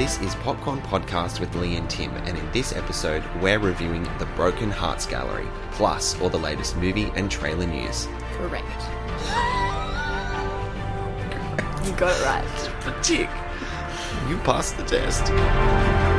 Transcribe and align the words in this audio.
This 0.00 0.18
is 0.22 0.34
Popcorn 0.36 0.80
Podcast 0.80 1.40
with 1.40 1.54
Lee 1.56 1.76
and 1.76 1.90
Tim, 1.90 2.10
and 2.24 2.38
in 2.38 2.52
this 2.52 2.72
episode, 2.72 3.22
we're 3.42 3.58
reviewing 3.58 4.04
The 4.18 4.24
Broken 4.34 4.70
Hearts 4.70 5.04
Gallery, 5.04 5.46
plus 5.72 6.18
all 6.22 6.30
the 6.30 6.38
latest 6.38 6.74
movie 6.78 7.12
and 7.16 7.30
trailer 7.30 7.66
news. 7.66 8.08
Correct. 8.32 8.64
you 11.84 11.92
got 11.98 12.18
it 12.18 12.24
right. 12.24 12.48
Fatigue. 12.80 13.28
You 14.26 14.38
passed 14.38 14.78
the 14.78 14.84
test. 14.84 16.09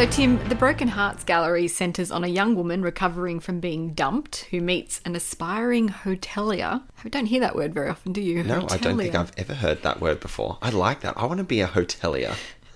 So, 0.00 0.06
Tim, 0.06 0.48
the 0.48 0.54
Broken 0.54 0.88
Hearts 0.88 1.24
Gallery 1.24 1.68
centres 1.68 2.10
on 2.10 2.24
a 2.24 2.26
young 2.26 2.54
woman 2.54 2.80
recovering 2.80 3.38
from 3.38 3.60
being 3.60 3.92
dumped 3.92 4.46
who 4.50 4.62
meets 4.62 4.98
an 5.04 5.14
aspiring 5.14 5.90
hotelier. 5.90 6.80
I 7.04 7.08
don't 7.10 7.26
hear 7.26 7.40
that 7.40 7.54
word 7.54 7.74
very 7.74 7.90
often, 7.90 8.14
do 8.14 8.22
you? 8.22 8.42
No, 8.42 8.66
I 8.70 8.78
don't 8.78 8.96
think 8.96 9.14
I've 9.14 9.32
ever 9.36 9.52
heard 9.52 9.82
that 9.82 10.00
word 10.00 10.20
before. 10.20 10.56
I 10.62 10.70
like 10.70 11.00
that. 11.00 11.18
I 11.18 11.26
want 11.26 11.36
to 11.36 11.44
be 11.44 11.60
a 11.60 11.66
hotelier. 11.66 12.34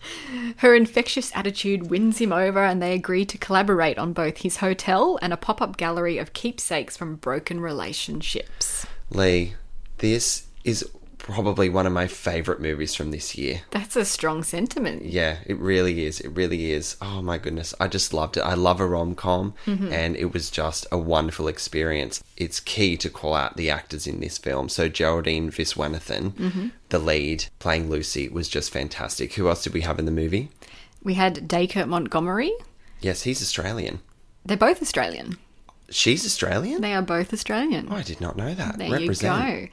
Her 0.59 0.75
infectious 0.75 1.35
attitude 1.35 1.89
wins 1.89 2.19
him 2.21 2.31
over, 2.31 2.63
and 2.63 2.83
they 2.83 2.93
agree 2.93 3.25
to 3.25 3.39
collaborate 3.39 3.97
on 3.97 4.13
both 4.13 4.43
his 4.43 4.59
hotel 4.59 5.19
and 5.23 5.33
a 5.33 5.39
pop 5.39 5.63
up 5.63 5.79
gallery 5.79 6.19
of 6.19 6.35
keepsakes 6.35 6.95
from 6.95 7.17
broken 7.17 7.59
relationships. 7.59 8.85
Lee, 9.09 9.55
this 9.97 10.47
is 10.63 10.87
probably 11.25 11.71
one 11.71 11.87
of 11.87 11.93
my 11.93 12.07
favourite 12.07 12.61
movies 12.61 12.95
from 12.95 13.11
this 13.11 13.35
year. 13.35 13.63
That's 13.71 13.97
a 13.97 14.05
strong 14.05 14.45
sentiment. 14.45 15.07
Yeah, 15.07 15.39
it 15.47 15.59
really 15.59 16.05
is. 16.05 16.21
It 16.21 16.29
really 16.29 16.71
is. 16.71 16.97
Oh 17.01 17.23
my 17.23 17.39
goodness. 17.39 17.75
I 17.81 17.89
just 17.89 18.13
loved 18.13 18.37
it. 18.37 18.43
I 18.43 18.53
love 18.53 18.79
a 18.79 18.87
rom 18.87 19.15
com, 19.15 19.55
mm-hmm. 19.65 19.91
and 19.91 20.17
it 20.17 20.35
was 20.35 20.51
just 20.51 20.87
a 20.93 20.99
wonderful 20.99 21.49
experience. 21.49 22.23
It's 22.37 22.61
key 22.61 22.99
to 22.99 23.09
call 23.09 23.33
out 23.33 23.57
the 23.57 23.71
actors 23.71 24.07
in 24.07 24.21
this 24.21 24.37
film. 24.37 24.69
So, 24.69 24.91
Geraldine 24.91 25.51
Viswanathan, 25.51 26.33
mm-hmm. 26.33 26.69
the 26.91 26.99
lead, 26.99 27.47
playing 27.59 27.89
Lucy, 27.89 28.29
was 28.29 28.47
just 28.47 28.71
fantastic. 28.71 29.33
Who 29.33 29.49
else 29.49 29.65
did 29.65 29.73
we 29.73 29.81
have 29.81 29.99
in 29.99 30.05
the 30.05 30.13
movie? 30.13 30.51
We 31.03 31.15
had 31.15 31.49
Dacre 31.49 31.87
Montgomery. 31.87 32.53
Yes, 33.01 33.23
he's 33.23 33.41
Australian. 33.41 34.01
They're 34.45 34.59
both 34.59 34.83
Australian. 34.83 35.39
She's 35.89 36.27
Australian? 36.27 36.83
They 36.83 36.93
are 36.93 37.03
both 37.03 37.33
Australian. 37.33 37.89
Oh, 37.91 37.97
I 37.97 38.03
did 38.03 38.21
not 38.21 38.37
know 38.37 38.55
that. 38.55 38.79
There 38.79 38.91
Represent. 38.91 39.49
you 39.49 39.67
go. 39.67 39.73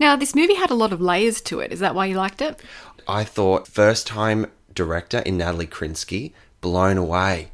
Now, 0.00 0.16
this 0.16 0.34
movie 0.34 0.54
had 0.54 0.70
a 0.70 0.74
lot 0.74 0.92
of 0.92 1.00
layers 1.00 1.40
to 1.42 1.60
it. 1.60 1.72
Is 1.72 1.80
that 1.80 1.94
why 1.94 2.06
you 2.06 2.16
liked 2.16 2.40
it? 2.40 2.60
I 3.06 3.24
thought 3.24 3.66
first 3.66 4.06
time 4.06 4.46
director 4.74 5.18
in 5.18 5.38
Natalie 5.38 5.66
Krinsky, 5.66 6.32
blown 6.60 6.96
away. 6.96 7.50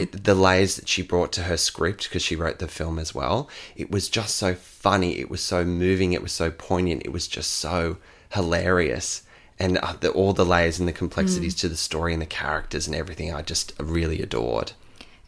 It, 0.00 0.24
the 0.24 0.34
layers 0.34 0.74
that 0.74 0.88
she 0.88 1.02
brought 1.02 1.30
to 1.34 1.42
her 1.42 1.56
script 1.56 2.02
because 2.08 2.20
she 2.20 2.34
wrote 2.34 2.58
the 2.58 2.66
film 2.66 2.98
as 2.98 3.14
well. 3.14 3.48
It 3.76 3.92
was 3.92 4.08
just 4.08 4.34
so 4.34 4.56
funny. 4.56 5.20
It 5.20 5.30
was 5.30 5.40
so 5.40 5.64
moving. 5.64 6.12
It 6.12 6.20
was 6.20 6.32
so 6.32 6.50
poignant. 6.50 7.02
It 7.04 7.12
was 7.12 7.28
just 7.28 7.52
so 7.52 7.98
hilarious. 8.30 9.22
And 9.56 9.78
uh, 9.78 9.94
the, 10.00 10.10
all 10.10 10.32
the 10.32 10.44
layers 10.44 10.80
and 10.80 10.88
the 10.88 10.92
complexities 10.92 11.54
to 11.56 11.68
the 11.68 11.76
story 11.76 12.12
and 12.12 12.20
the 12.20 12.26
characters 12.26 12.88
and 12.88 12.96
everything, 12.96 13.32
I 13.32 13.42
just 13.42 13.72
really 13.78 14.20
adored. 14.20 14.72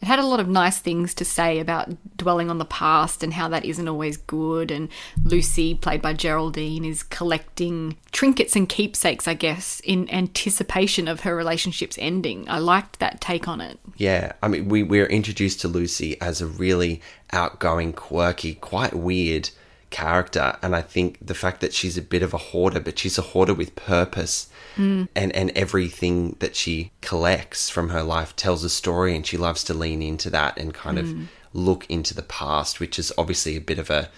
It 0.00 0.06
had 0.06 0.18
a 0.18 0.26
lot 0.26 0.40
of 0.40 0.48
nice 0.48 0.78
things 0.78 1.12
to 1.14 1.24
say 1.24 1.58
about 1.58 1.90
dwelling 2.16 2.48
on 2.50 2.58
the 2.58 2.64
past 2.64 3.22
and 3.22 3.34
how 3.34 3.48
that 3.48 3.64
isn't 3.64 3.88
always 3.88 4.16
good. 4.16 4.70
And 4.70 4.88
Lucy, 5.24 5.74
played 5.74 6.00
by 6.00 6.14
Geraldine, 6.14 6.84
is 6.84 7.02
collecting 7.02 7.96
trinkets 8.10 8.56
and 8.56 8.68
keepsakes, 8.68 9.28
I 9.28 9.34
guess, 9.34 9.80
in 9.80 10.10
anticipation 10.10 11.06
of 11.06 11.20
her 11.20 11.36
relationship's 11.36 11.98
ending. 11.98 12.48
I 12.48 12.58
liked 12.58 12.98
that 13.00 13.20
take 13.20 13.46
on 13.46 13.60
it. 13.60 13.78
Yeah, 13.96 14.32
I 14.42 14.48
mean, 14.48 14.68
we 14.68 14.82
we're 14.82 15.06
introduced 15.06 15.60
to 15.60 15.68
Lucy 15.68 16.18
as 16.20 16.40
a 16.40 16.46
really 16.46 17.02
outgoing, 17.32 17.92
quirky, 17.92 18.54
quite 18.54 18.94
weird 18.94 19.50
character, 19.90 20.56
and 20.62 20.74
I 20.74 20.82
think 20.82 21.18
the 21.20 21.34
fact 21.34 21.60
that 21.60 21.74
she's 21.74 21.98
a 21.98 22.02
bit 22.02 22.22
of 22.22 22.32
a 22.32 22.38
hoarder, 22.38 22.80
but 22.80 22.98
she's 22.98 23.18
a 23.18 23.22
hoarder 23.22 23.54
with 23.54 23.76
purpose, 23.76 24.48
mm. 24.76 25.08
and 25.14 25.34
and 25.34 25.50
everything 25.50 26.36
that 26.38 26.56
she 26.56 26.92
collects 27.00 27.68
from 27.68 27.90
her 27.90 28.02
life 28.02 28.34
tells 28.36 28.64
a 28.64 28.70
story, 28.70 29.14
and 29.14 29.26
she 29.26 29.36
loves 29.36 29.64
to 29.64 29.74
lean 29.74 30.02
into 30.02 30.30
that 30.30 30.58
and 30.58 30.74
kind 30.74 30.98
of 30.98 31.06
mm. 31.06 31.26
look 31.52 31.86
into 31.88 32.14
the 32.14 32.22
past, 32.22 32.80
which 32.80 32.98
is 32.98 33.12
obviously 33.18 33.56
a 33.56 33.60
bit 33.60 33.78
of 33.78 33.90
a 33.90 34.08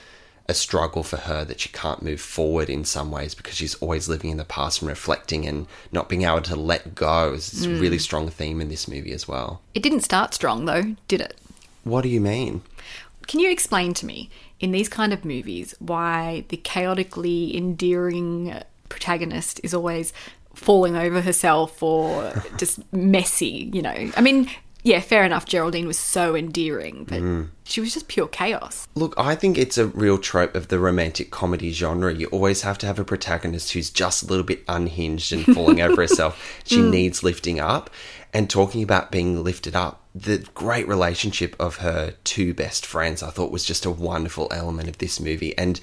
a 0.49 0.55
struggle 0.55 1.03
for 1.03 1.19
her 1.19 1.45
that 1.45 1.61
she 1.61 1.69
can't 1.69 2.03
move 2.03 2.21
forward 2.21 2.69
in 2.69 2.85
some 2.85 3.11
ways 3.11 3.35
because 3.35 3.55
she's 3.55 3.77
always 3.77 4.09
living 4.09 4.31
in 4.31 4.37
the 4.37 4.45
past 4.45 4.83
and 4.83 4.89
reflecting 4.89 5.47
and 5.47 5.67
not 5.93 6.09
being 6.09 6.23
able 6.23 6.43
to 6.43 6.57
let 6.57 6.95
go. 6.95 7.33
It's 7.35 7.65
a 7.65 7.69
mm. 7.69 7.81
really 7.81 7.99
strong 7.99 8.29
theme 8.29 8.61
in 8.61 8.69
this 8.69 8.89
movie 8.89 9.13
as 9.13 9.29
well. 9.29 9.61
It 9.75 9.83
didn't 9.83 10.01
start 10.01 10.35
strong, 10.35 10.65
though, 10.65 10.97
did 11.07 11.21
it? 11.21 11.39
What 11.85 12.03
do 12.03 12.09
you 12.09 12.21
mean? 12.21 12.63
Can 13.33 13.41
you 13.41 13.51
explain 13.51 13.95
to 13.95 14.05
me, 14.05 14.29
in 14.61 14.73
these 14.73 14.91
kind 14.91 15.11
of 15.11 15.25
movies, 15.25 15.75
why 15.79 16.45
the 16.49 16.59
chaotically 16.59 17.57
endearing 17.57 18.61
protagonist 18.91 19.59
is 19.65 19.73
always 19.73 20.13
falling 20.55 20.97
over 20.97 21.23
herself 21.23 21.83
or 21.83 22.35
just 22.59 22.81
messy, 22.93 23.71
you 23.73 23.81
know? 23.81 24.11
I 24.19 24.21
mean, 24.21 24.51
yeah, 24.83 25.01
fair 25.01 25.25
enough, 25.25 25.47
Geraldine 25.47 25.87
was 25.87 25.99
so 25.99 26.37
endearing, 26.37 27.05
but 27.05 27.21
hmm. 27.21 27.45
she 27.65 27.81
was 27.81 27.95
just 27.95 28.07
pure 28.07 28.29
chaos. 28.29 28.87
Look, 28.95 29.15
I 29.17 29.35
think 29.35 29.57
it's 29.57 29.79
a 29.79 29.87
real 29.87 30.19
trope 30.19 30.55
of 30.55 30.69
the 30.69 30.79
romantic 30.79 31.31
comedy 31.31 31.73
genre. 31.73 32.13
You 32.13 32.27
always 32.27 32.61
have 32.63 32.77
to 32.79 32.87
have 32.87 32.99
a 32.99 33.05
protagonist 33.05 33.73
who's 33.73 33.89
just 33.89 34.25
a 34.25 34.27
little 34.27 34.45
bit 34.45 34.63
unhinged 34.69 35.33
and 35.33 35.47
falling 35.55 35.81
over 35.81 35.97
herself. 36.03 36.61
She 36.65 36.81
hmm. 36.81 36.91
needs 36.91 37.23
lifting 37.23 37.61
up. 37.61 37.89
And 38.35 38.49
talking 38.49 38.83
about 38.83 39.11
being 39.11 39.45
lifted 39.45 39.77
up, 39.77 40.03
the 40.15 40.39
great 40.55 40.89
relationship 40.89 41.55
of 41.61 41.77
her 41.77 42.15
two 42.25 42.55
best 42.55 42.87
friends, 42.87 43.23
I 43.23 43.31
thought 43.31 43.53
was 43.53 43.65
just 43.65 43.85
a 43.85 43.91
wonderful 43.91 44.49
element 44.51 44.89
of 44.89 44.99
this 44.99 45.21
movie. 45.21 45.57
And 45.59 45.81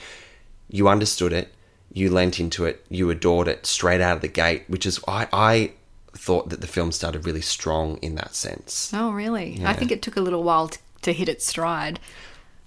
you 0.67 0.87
understood 0.87 1.31
it, 1.31 1.53
you 1.93 2.09
lent 2.09 2.39
into 2.39 2.65
it, 2.65 2.85
you 2.89 3.09
adored 3.09 3.47
it 3.47 3.65
straight 3.65 4.01
out 4.01 4.15
of 4.15 4.21
the 4.21 4.27
gate, 4.27 4.63
which 4.67 4.85
is 4.85 4.99
I, 5.07 5.27
I 5.31 5.71
thought 6.13 6.49
that 6.49 6.61
the 6.61 6.67
film 6.67 6.91
started 6.91 7.25
really 7.25 7.41
strong 7.41 7.97
in 7.97 8.15
that 8.15 8.35
sense. 8.35 8.91
Oh, 8.93 9.11
really? 9.11 9.61
I 9.63 9.73
think 9.73 9.91
it 9.91 10.01
took 10.01 10.17
a 10.17 10.21
little 10.21 10.43
while 10.43 10.69
to, 10.69 10.79
to 11.03 11.13
hit 11.13 11.29
its 11.29 11.45
stride. 11.45 11.99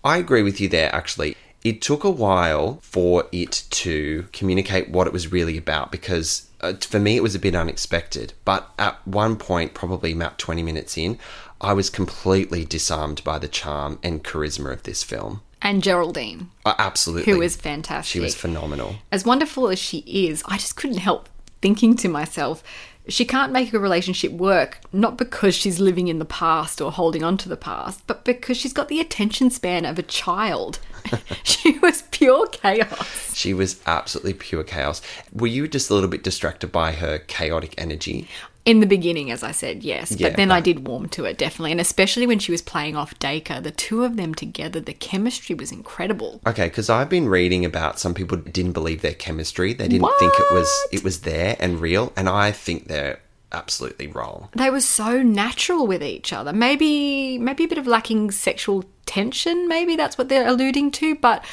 I 0.04 0.16
agree 0.18 0.42
with 0.42 0.60
you 0.60 0.68
there, 0.68 0.94
actually. 0.94 1.36
It 1.64 1.80
took 1.80 2.02
a 2.02 2.10
while 2.10 2.80
for 2.82 3.28
it 3.30 3.64
to 3.70 4.26
communicate 4.32 4.90
what 4.90 5.06
it 5.06 5.12
was 5.12 5.30
really 5.30 5.56
about 5.56 5.92
because 5.92 6.48
uh, 6.62 6.74
for 6.80 6.98
me, 6.98 7.16
it 7.16 7.22
was 7.22 7.34
a 7.34 7.38
bit 7.38 7.54
unexpected. 7.54 8.32
But 8.44 8.70
at 8.78 9.06
one 9.06 9.36
point, 9.36 9.74
probably 9.74 10.12
about 10.12 10.38
20 10.38 10.62
minutes 10.62 10.96
in, 10.96 11.18
I 11.60 11.72
was 11.72 11.90
completely 11.90 12.64
disarmed 12.64 13.22
by 13.24 13.38
the 13.38 13.48
charm 13.48 13.98
and 14.02 14.22
charisma 14.24 14.72
of 14.72 14.82
this 14.84 15.02
film. 15.02 15.42
And 15.60 15.82
Geraldine, 15.82 16.50
Uh, 16.64 16.74
absolutely. 16.78 17.32
Who 17.32 17.38
was 17.38 17.54
fantastic. 17.56 18.10
She 18.12 18.18
was 18.20 18.34
phenomenal. 18.34 18.96
as 19.12 19.24
wonderful 19.24 19.68
as 19.68 19.78
she 19.78 19.98
is, 20.06 20.42
I 20.46 20.56
just 20.58 20.76
couldn't 20.76 20.98
help 20.98 21.28
thinking 21.60 21.94
to 21.98 22.08
myself, 22.08 22.64
she 23.08 23.24
can't 23.24 23.52
make 23.52 23.72
a 23.72 23.80
relationship 23.80 24.32
work, 24.32 24.78
not 24.92 25.18
because 25.18 25.54
she's 25.54 25.80
living 25.80 26.08
in 26.08 26.18
the 26.18 26.24
past 26.24 26.80
or 26.80 26.92
holding 26.92 27.24
on 27.24 27.36
to 27.38 27.48
the 27.48 27.56
past, 27.56 28.06
but 28.06 28.24
because 28.24 28.56
she's 28.56 28.72
got 28.72 28.88
the 28.88 29.00
attention 29.00 29.50
span 29.50 29.84
of 29.84 29.98
a 29.98 30.02
child. 30.02 30.78
she 31.42 31.78
was 31.80 32.02
pure 32.12 32.46
chaos. 32.48 33.34
She 33.34 33.54
was 33.54 33.80
absolutely 33.86 34.34
pure 34.34 34.62
chaos. 34.62 35.02
Were 35.32 35.48
you 35.48 35.66
just 35.66 35.90
a 35.90 35.94
little 35.94 36.08
bit 36.08 36.22
distracted 36.22 36.70
by 36.70 36.92
her 36.92 37.18
chaotic 37.18 37.74
energy? 37.76 38.28
In 38.64 38.78
the 38.78 38.86
beginning, 38.86 39.32
as 39.32 39.42
I 39.42 39.50
said, 39.50 39.82
yes, 39.82 40.12
Yeah, 40.12 40.28
but 40.28 40.36
then 40.36 40.52
I 40.52 40.60
did 40.60 40.86
warm 40.86 41.08
to 41.10 41.24
it, 41.24 41.36
definitely. 41.36 41.72
And 41.72 41.80
especially 41.80 42.28
when 42.28 42.38
she 42.38 42.52
was 42.52 42.62
playing 42.62 42.94
off 42.94 43.18
Dacre, 43.18 43.60
the 43.60 43.72
two 43.72 44.04
of 44.04 44.16
them 44.16 44.36
together, 44.36 44.78
the 44.78 44.92
chemistry 44.92 45.56
was 45.56 45.72
incredible. 45.72 46.40
Okay, 46.46 46.66
because 46.68 46.88
I've 46.88 47.08
been 47.08 47.28
reading 47.28 47.64
about 47.64 47.98
some 47.98 48.14
people 48.14 48.36
didn't 48.38 48.72
believe 48.72 49.02
their 49.02 49.14
chemistry. 49.14 49.72
They 49.72 49.88
didn't 49.88 50.12
think 50.20 50.32
it 50.38 50.54
was 50.54 50.70
it 50.92 51.02
was 51.02 51.22
there 51.22 51.56
and 51.58 51.80
real, 51.80 52.12
and 52.16 52.28
I 52.28 52.52
think 52.52 52.86
they're 52.86 53.18
absolutely 53.50 54.06
wrong. 54.06 54.48
they 54.56 54.70
were 54.70 54.80
so 54.80 55.22
natural 55.22 55.86
with 55.86 56.02
each 56.02 56.32
other. 56.32 56.52
Maybe 56.52 57.38
maybe 57.38 57.64
a 57.64 57.68
bit 57.68 57.78
of 57.78 57.86
lacking 57.88 58.30
sexual 58.30 58.84
tension, 59.06 59.66
maybe 59.68 59.96
that's 59.96 60.16
what 60.16 60.28
they're 60.28 60.46
alluding 60.46 60.92
to, 60.92 61.16
but 61.16 61.44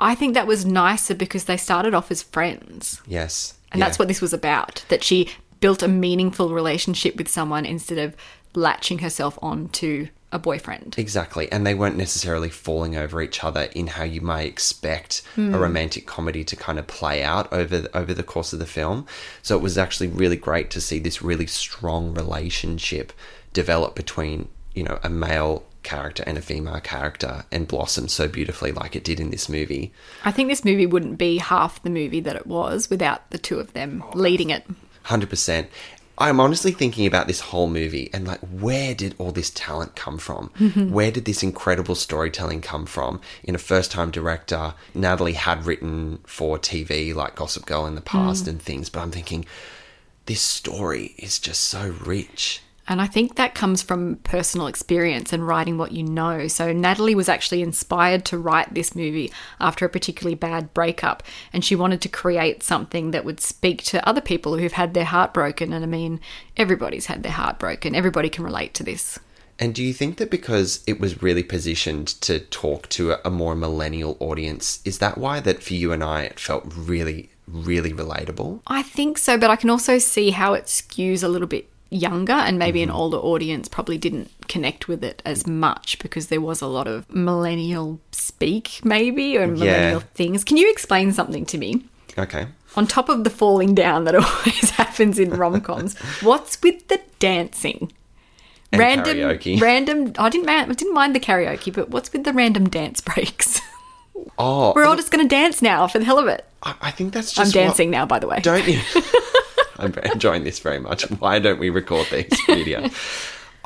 I 0.00 0.14
think 0.16 0.34
that 0.34 0.46
was 0.48 0.66
nicer 0.66 1.14
because 1.14 1.44
they 1.44 1.56
started 1.56 1.94
off 1.94 2.10
as 2.10 2.22
friends. 2.22 3.00
Yes, 3.06 3.54
And 3.72 3.80
that's 3.80 3.98
what 3.98 4.08
this 4.08 4.20
was 4.20 4.32
about. 4.34 4.84
That 4.88 5.02
she 5.04 5.30
built 5.64 5.82
a 5.82 5.88
meaningful 5.88 6.50
relationship 6.50 7.16
with 7.16 7.26
someone 7.26 7.64
instead 7.64 7.96
of 7.96 8.14
latching 8.52 8.98
herself 8.98 9.38
on 9.40 9.66
to 9.70 10.06
a 10.30 10.38
boyfriend. 10.38 10.94
Exactly, 10.98 11.50
and 11.50 11.66
they 11.66 11.72
weren't 11.72 11.96
necessarily 11.96 12.50
falling 12.50 12.98
over 12.98 13.22
each 13.22 13.42
other 13.42 13.62
in 13.74 13.86
how 13.86 14.04
you 14.04 14.20
might 14.20 14.46
expect 14.46 15.22
a 15.38 15.40
hmm. 15.40 15.54
romantic 15.56 16.06
comedy 16.06 16.44
to 16.44 16.54
kind 16.54 16.78
of 16.78 16.86
play 16.86 17.22
out 17.22 17.50
over 17.50 17.88
over 17.94 18.12
the 18.12 18.22
course 18.22 18.52
of 18.52 18.58
the 18.58 18.66
film. 18.66 19.06
So 19.40 19.56
it 19.56 19.62
was 19.62 19.78
actually 19.78 20.08
really 20.08 20.36
great 20.36 20.68
to 20.72 20.82
see 20.82 20.98
this 20.98 21.22
really 21.22 21.46
strong 21.46 22.12
relationship 22.12 23.14
develop 23.54 23.94
between 23.94 24.48
you 24.74 24.82
know 24.82 24.98
a 25.02 25.08
male 25.08 25.64
character 25.82 26.24
and 26.26 26.36
a 26.36 26.42
female 26.42 26.80
character 26.80 27.44
and 27.50 27.66
blossom 27.66 28.08
so 28.08 28.28
beautifully 28.28 28.72
like 28.72 28.94
it 28.94 29.04
did 29.04 29.18
in 29.18 29.30
this 29.30 29.48
movie. 29.48 29.94
I 30.26 30.30
think 30.30 30.50
this 30.50 30.62
movie 30.62 30.84
wouldn't 30.84 31.16
be 31.16 31.38
half 31.38 31.82
the 31.82 31.88
movie 31.88 32.20
that 32.20 32.36
it 32.36 32.46
was 32.46 32.90
without 32.90 33.30
the 33.30 33.38
two 33.38 33.58
of 33.60 33.72
them 33.72 34.04
oh, 34.04 34.10
leading 34.18 34.50
it. 34.50 34.66
Hundred 35.04 35.30
percent. 35.30 35.68
I'm 36.16 36.38
honestly 36.38 36.70
thinking 36.70 37.06
about 37.06 37.26
this 37.26 37.40
whole 37.40 37.66
movie 37.66 38.08
and 38.12 38.24
like, 38.24 38.38
where 38.38 38.94
did 38.94 39.16
all 39.18 39.32
this 39.32 39.50
talent 39.50 39.96
come 39.96 40.18
from? 40.18 40.50
Mm-hmm. 40.60 40.92
Where 40.92 41.10
did 41.10 41.24
this 41.24 41.42
incredible 41.42 41.96
storytelling 41.96 42.60
come 42.60 42.86
from? 42.86 43.20
In 43.42 43.56
a 43.56 43.58
first 43.58 43.90
time 43.90 44.12
director, 44.12 44.74
Natalie 44.94 45.32
had 45.32 45.66
written 45.66 46.18
for 46.24 46.56
TV 46.56 47.12
like 47.12 47.34
Gossip 47.34 47.66
Girl 47.66 47.84
in 47.86 47.96
the 47.96 48.00
past 48.00 48.44
mm. 48.44 48.48
and 48.48 48.62
things, 48.62 48.88
but 48.88 49.00
I'm 49.00 49.10
thinking, 49.10 49.44
this 50.26 50.40
story 50.40 51.14
is 51.18 51.40
just 51.40 51.62
so 51.62 51.94
rich. 52.04 52.62
And 52.86 53.00
I 53.00 53.06
think 53.06 53.36
that 53.36 53.54
comes 53.54 53.82
from 53.82 54.16
personal 54.16 54.66
experience 54.66 55.32
and 55.32 55.46
writing 55.46 55.78
what 55.78 55.92
you 55.92 56.02
know. 56.02 56.48
So, 56.48 56.72
Natalie 56.72 57.14
was 57.14 57.28
actually 57.28 57.62
inspired 57.62 58.24
to 58.26 58.38
write 58.38 58.74
this 58.74 58.94
movie 58.94 59.32
after 59.58 59.84
a 59.84 59.90
particularly 59.90 60.34
bad 60.34 60.74
breakup. 60.74 61.22
And 61.52 61.64
she 61.64 61.76
wanted 61.76 62.00
to 62.02 62.08
create 62.08 62.62
something 62.62 63.10
that 63.12 63.24
would 63.24 63.40
speak 63.40 63.82
to 63.84 64.06
other 64.06 64.20
people 64.20 64.58
who've 64.58 64.72
had 64.72 64.94
their 64.94 65.04
heart 65.04 65.32
broken. 65.32 65.72
And 65.72 65.84
I 65.84 65.88
mean, 65.88 66.20
everybody's 66.56 67.06
had 67.06 67.22
their 67.22 67.32
heart 67.32 67.58
broken. 67.58 67.94
Everybody 67.94 68.28
can 68.28 68.44
relate 68.44 68.74
to 68.74 68.82
this. 68.82 69.18
And 69.58 69.74
do 69.74 69.82
you 69.82 69.92
think 69.92 70.16
that 70.16 70.30
because 70.30 70.82
it 70.86 71.00
was 71.00 71.22
really 71.22 71.42
positioned 71.42 72.08
to 72.22 72.40
talk 72.40 72.88
to 72.90 73.12
a, 73.12 73.20
a 73.24 73.30
more 73.30 73.54
millennial 73.54 74.16
audience, 74.20 74.80
is 74.84 74.98
that 74.98 75.16
why 75.16 75.40
that 75.40 75.62
for 75.62 75.74
you 75.74 75.92
and 75.92 76.02
I 76.02 76.22
it 76.22 76.40
felt 76.40 76.64
really, 76.76 77.30
really 77.46 77.92
relatable? 77.92 78.60
I 78.66 78.82
think 78.82 79.16
so, 79.16 79.38
but 79.38 79.50
I 79.50 79.56
can 79.56 79.70
also 79.70 79.98
see 79.98 80.30
how 80.30 80.54
it 80.54 80.64
skews 80.64 81.22
a 81.22 81.28
little 81.28 81.46
bit 81.46 81.68
younger 81.94 82.32
and 82.32 82.58
maybe 82.58 82.80
Mm-hmm. 82.80 82.90
an 82.90 82.96
older 82.96 83.16
audience 83.18 83.68
probably 83.68 83.98
didn't 83.98 84.30
connect 84.48 84.88
with 84.88 85.02
it 85.04 85.22
as 85.24 85.46
much 85.46 85.98
because 86.00 86.26
there 86.28 86.40
was 86.40 86.60
a 86.60 86.66
lot 86.66 86.86
of 86.88 87.08
millennial 87.14 88.00
speak 88.12 88.80
maybe 88.84 89.36
or 89.38 89.46
millennial 89.46 90.00
things. 90.14 90.44
Can 90.44 90.56
you 90.56 90.70
explain 90.70 91.12
something 91.12 91.46
to 91.46 91.58
me? 91.58 91.84
Okay. 92.18 92.46
On 92.76 92.86
top 92.86 93.08
of 93.08 93.24
the 93.24 93.30
falling 93.30 93.74
down 93.74 94.04
that 94.04 94.14
always 94.16 94.70
happens 94.70 95.18
in 95.18 95.30
rom-coms, 95.30 95.96
what's 96.22 96.60
with 96.62 96.88
the 96.88 97.00
dancing? 97.18 97.92
And 98.72 98.82
karaoke. 99.04 99.60
random. 99.60 100.12
I 100.18 100.28
didn't, 100.28 100.48
I 100.48 100.72
didn't 100.74 100.94
mind 100.94 101.14
the 101.14 101.20
karaoke, 101.20 101.72
but 101.72 101.90
what's 101.90 102.12
with 102.12 102.24
the 102.24 102.32
random 102.32 102.68
dance 102.68 103.00
breaks? 103.00 103.60
Oh, 104.38 104.72
We're 104.74 104.84
all 104.84 104.96
just 104.96 105.10
going 105.12 105.24
to 105.24 105.28
dance 105.28 105.60
now 105.62 105.86
for 105.86 105.98
the 105.98 106.04
hell 106.04 106.18
of 106.18 106.26
it. 106.28 106.44
I, 106.62 106.74
I 106.82 106.90
think 106.92 107.12
that's 107.12 107.28
just. 107.32 107.38
I'm 107.38 107.44
just 107.46 107.56
what- 107.56 107.62
dancing 107.64 107.90
now, 107.90 108.06
by 108.06 108.18
the 108.20 108.26
way. 108.28 108.40
Don't 108.40 108.66
you? 108.66 108.80
I'm 109.78 109.92
enjoying 110.12 110.44
this 110.44 110.58
very 110.58 110.78
much. 110.80 111.04
Why 111.20 111.38
don't 111.38 111.58
we 111.58 111.70
record 111.70 112.06
this 112.10 112.40
video? 112.46 112.88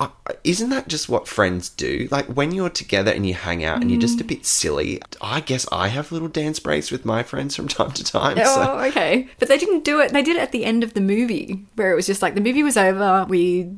Uh, 0.00 0.06
Isn't 0.44 0.70
that 0.70 0.86
just 0.86 1.08
what 1.08 1.26
friends 1.26 1.70
do? 1.70 2.06
Like 2.12 2.26
when 2.26 2.52
you're 2.52 2.70
together 2.70 3.10
and 3.10 3.26
you 3.26 3.34
hang 3.34 3.64
out 3.64 3.80
and 3.80 3.90
you're 3.90 4.00
just 4.00 4.20
a 4.20 4.24
bit 4.24 4.46
silly. 4.46 5.02
I 5.20 5.40
guess 5.40 5.66
I 5.72 5.88
have 5.88 6.12
little 6.12 6.28
dance 6.28 6.60
breaks 6.60 6.92
with 6.92 7.04
my 7.04 7.24
friends 7.24 7.56
from 7.56 7.66
time 7.66 7.90
to 7.90 8.04
time. 8.04 8.38
Oh, 8.40 8.44
So 8.44 8.78
okay. 8.90 9.26
But 9.40 9.48
they 9.48 9.58
didn't 9.58 9.82
do 9.82 9.98
it. 9.98 10.12
They 10.12 10.22
did 10.22 10.36
it 10.36 10.40
at 10.42 10.52
the 10.52 10.64
end 10.64 10.84
of 10.84 10.94
the 10.94 11.00
movie, 11.00 11.64
where 11.74 11.90
it 11.90 11.96
was 11.96 12.06
just 12.06 12.22
like 12.22 12.36
the 12.36 12.40
movie 12.40 12.62
was 12.62 12.76
over, 12.76 13.26
we 13.28 13.72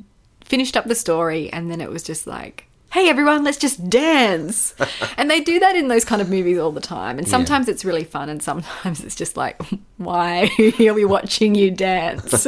finished 0.45 0.77
up 0.77 0.85
the 0.85 0.95
story, 0.95 1.51
and 1.55 1.71
then 1.71 1.81
it 1.81 1.89
was 1.91 2.03
just 2.03 2.27
like, 2.27 2.67
hey, 2.93 3.09
everyone, 3.09 3.45
let's 3.45 3.57
just 3.59 3.89
dance. 3.89 4.75
and 5.17 5.31
they 5.31 5.41
do 5.41 5.61
that 5.61 5.77
in 5.77 5.89
those 5.89 6.05
kind 6.05 6.21
of 6.21 6.29
movies 6.29 6.59
all 6.59 6.73
the 6.73 6.81
time. 6.81 7.19
And 7.19 7.29
sometimes 7.29 7.69
it's 7.69 7.85
really 7.85 8.05
fun, 8.05 8.29
and 8.29 8.43
sometimes 8.43 9.03
it's 9.05 9.15
just 9.15 9.37
like, 9.37 9.61
why 9.97 10.51
are 10.81 10.95
we 10.95 11.05
watching 11.05 11.55
you 11.55 11.71
dance? 11.71 12.47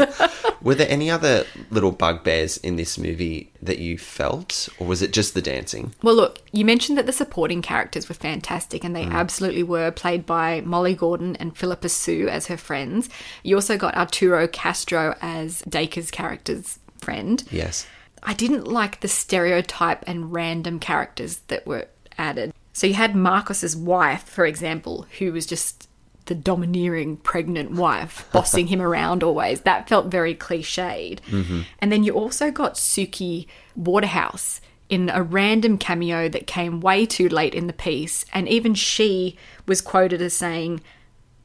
were 0.63 0.75
there 0.75 0.89
any 0.89 1.11
other 1.11 1.45
little 1.71 1.93
bugbears 1.93 2.57
in 2.59 2.77
this 2.77 2.99
movie 2.99 3.51
that 3.63 3.79
you 3.79 3.99
felt, 3.99 4.69
or 4.79 4.87
was 4.87 5.01
it 5.03 5.13
just 5.13 5.35
the 5.35 5.43
dancing? 5.43 5.95
Well, 6.03 6.15
look, 6.17 6.39
you 6.53 6.65
mentioned 6.65 6.99
that 6.99 7.07
the 7.07 7.13
supporting 7.13 7.63
characters 7.63 8.09
were 8.09 8.15
fantastic, 8.15 8.83
and 8.85 8.97
they 8.97 9.03
Mm. 9.05 9.13
absolutely 9.13 9.63
were, 9.63 9.91
played 9.91 10.27
by 10.27 10.61
Molly 10.63 10.95
Gordon 10.95 11.37
and 11.37 11.57
Phillipa 11.57 11.89
Soo 11.89 12.29
as 12.29 12.47
her 12.47 12.57
friends. 12.57 13.09
You 13.43 13.57
also 13.57 13.77
got 13.77 13.97
Arturo 13.97 14.47
Castro 14.49 15.17
as 15.23 15.63
Dacre's 15.69 16.11
character's 16.11 16.79
friend. 16.99 17.43
Yes. 17.51 17.87
I 18.23 18.35
didn't 18.35 18.69
like 18.69 19.01
the 19.01 19.09
stereotype 19.09 20.05
and 20.07 20.33
random 20.33 20.79
characters 20.79 21.39
that 21.49 21.67
were 21.67 21.89
added. 22.19 22.53
So 22.73 22.87
you 22.87 22.95
had 22.95 23.15
Marcus's 23.15 23.77
wife, 23.77 24.25
for 24.25 24.47
example, 24.47 25.07
who 25.19 25.33
was 25.33 25.47
just 25.47 25.89
the 26.27 26.35
domineering 26.35 27.17
pregnant 27.19 27.73
wife, 27.73 28.29
bossing 28.33 28.69
him 28.69 28.81
around 28.81 29.23
always. 29.23 29.63
That 29.63 29.89
felt 29.89 30.07
very 30.07 30.35
cliched. 30.35 31.21
Mm-hmm. 31.21 31.63
And 31.81 31.93
then 31.93 32.05
you 32.05 32.13
also 32.13 32.51
got 32.51 32.75
Suki 32.75 33.47
Waterhouse 33.77 34.61
in 34.89 35.09
a 35.09 35.23
random 35.23 35.79
cameo 35.79 36.29
that 36.29 36.47
came 36.47 36.81
way 36.81 37.07
too 37.07 37.29
late 37.29 37.55
in 37.55 37.67
the 37.67 37.73
piece. 37.73 38.25
And 38.33 38.49
even 38.49 38.75
she 38.75 39.37
was 39.67 39.81
quoted 39.81 40.23
as 40.23 40.35
saying, 40.35 40.81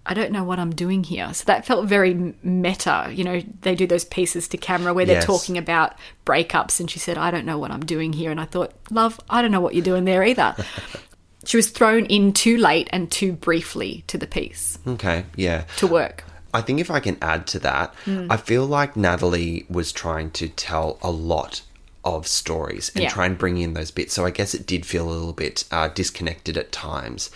I 0.09 0.13
don't 0.13 0.31
know 0.31 0.43
what 0.43 0.57
I'm 0.59 0.73
doing 0.73 1.03
here. 1.03 1.33
So 1.33 1.43
that 1.45 1.65
felt 1.65 1.85
very 1.85 2.33
meta. 2.41 3.11
You 3.13 3.23
know, 3.23 3.41
they 3.61 3.75
do 3.75 3.85
those 3.85 4.05
pieces 4.05 4.47
to 4.49 4.57
camera 4.57 4.93
where 4.93 5.05
they're 5.05 5.17
Yes. 5.17 5.25
talking 5.25 5.57
about 5.57 5.95
breakups, 6.25 6.79
and 6.79 6.89
she 6.89 6.97
said, 6.99 7.17
I 7.17 7.29
don't 7.29 7.45
know 7.45 7.57
what 7.59 7.71
I'm 7.71 7.85
doing 7.85 8.13
here. 8.13 8.31
And 8.31 8.39
I 8.39 8.45
thought, 8.45 8.73
love, 8.89 9.19
I 9.29 9.41
don't 9.41 9.51
know 9.51 9.61
what 9.61 9.75
you're 9.75 9.83
doing 9.83 10.05
there 10.05 10.23
either. 10.23 10.55
she 11.45 11.57
was 11.57 11.69
thrown 11.69 12.05
in 12.05 12.33
too 12.33 12.57
late 12.57 12.87
and 12.91 13.11
too 13.11 13.33
briefly 13.33 14.03
to 14.07 14.17
the 14.17 14.27
piece 14.27 14.79
Okay. 14.87 15.25
Yeah. 15.35 15.65
to 15.77 15.87
work. 15.87 16.23
I 16.53 16.61
think 16.61 16.79
if 16.79 16.89
I 16.89 16.99
can 17.01 17.17
add 17.21 17.45
to 17.47 17.59
that, 17.59 17.93
Hmm. 18.05 18.27
I 18.29 18.37
feel 18.37 18.65
like 18.65 18.95
Natalie 18.95 19.65
was 19.69 19.91
trying 19.91 20.31
to 20.31 20.47
tell 20.47 20.97
a 21.01 21.11
lot 21.11 21.61
of 22.05 22.25
stories 22.25 22.89
and 22.95 23.03
Yeah. 23.03 23.09
try 23.09 23.25
and 23.25 23.37
bring 23.37 23.57
in 23.57 23.73
those 23.73 23.91
bits. 23.91 24.13
So 24.13 24.25
I 24.25 24.31
guess 24.31 24.53
it 24.55 24.65
did 24.65 24.85
feel 24.85 25.07
a 25.09 25.11
little 25.11 25.33
bit 25.33 25.65
uh, 25.71 25.89
disconnected 25.89 26.57
at 26.57 26.71
times. 26.71 27.29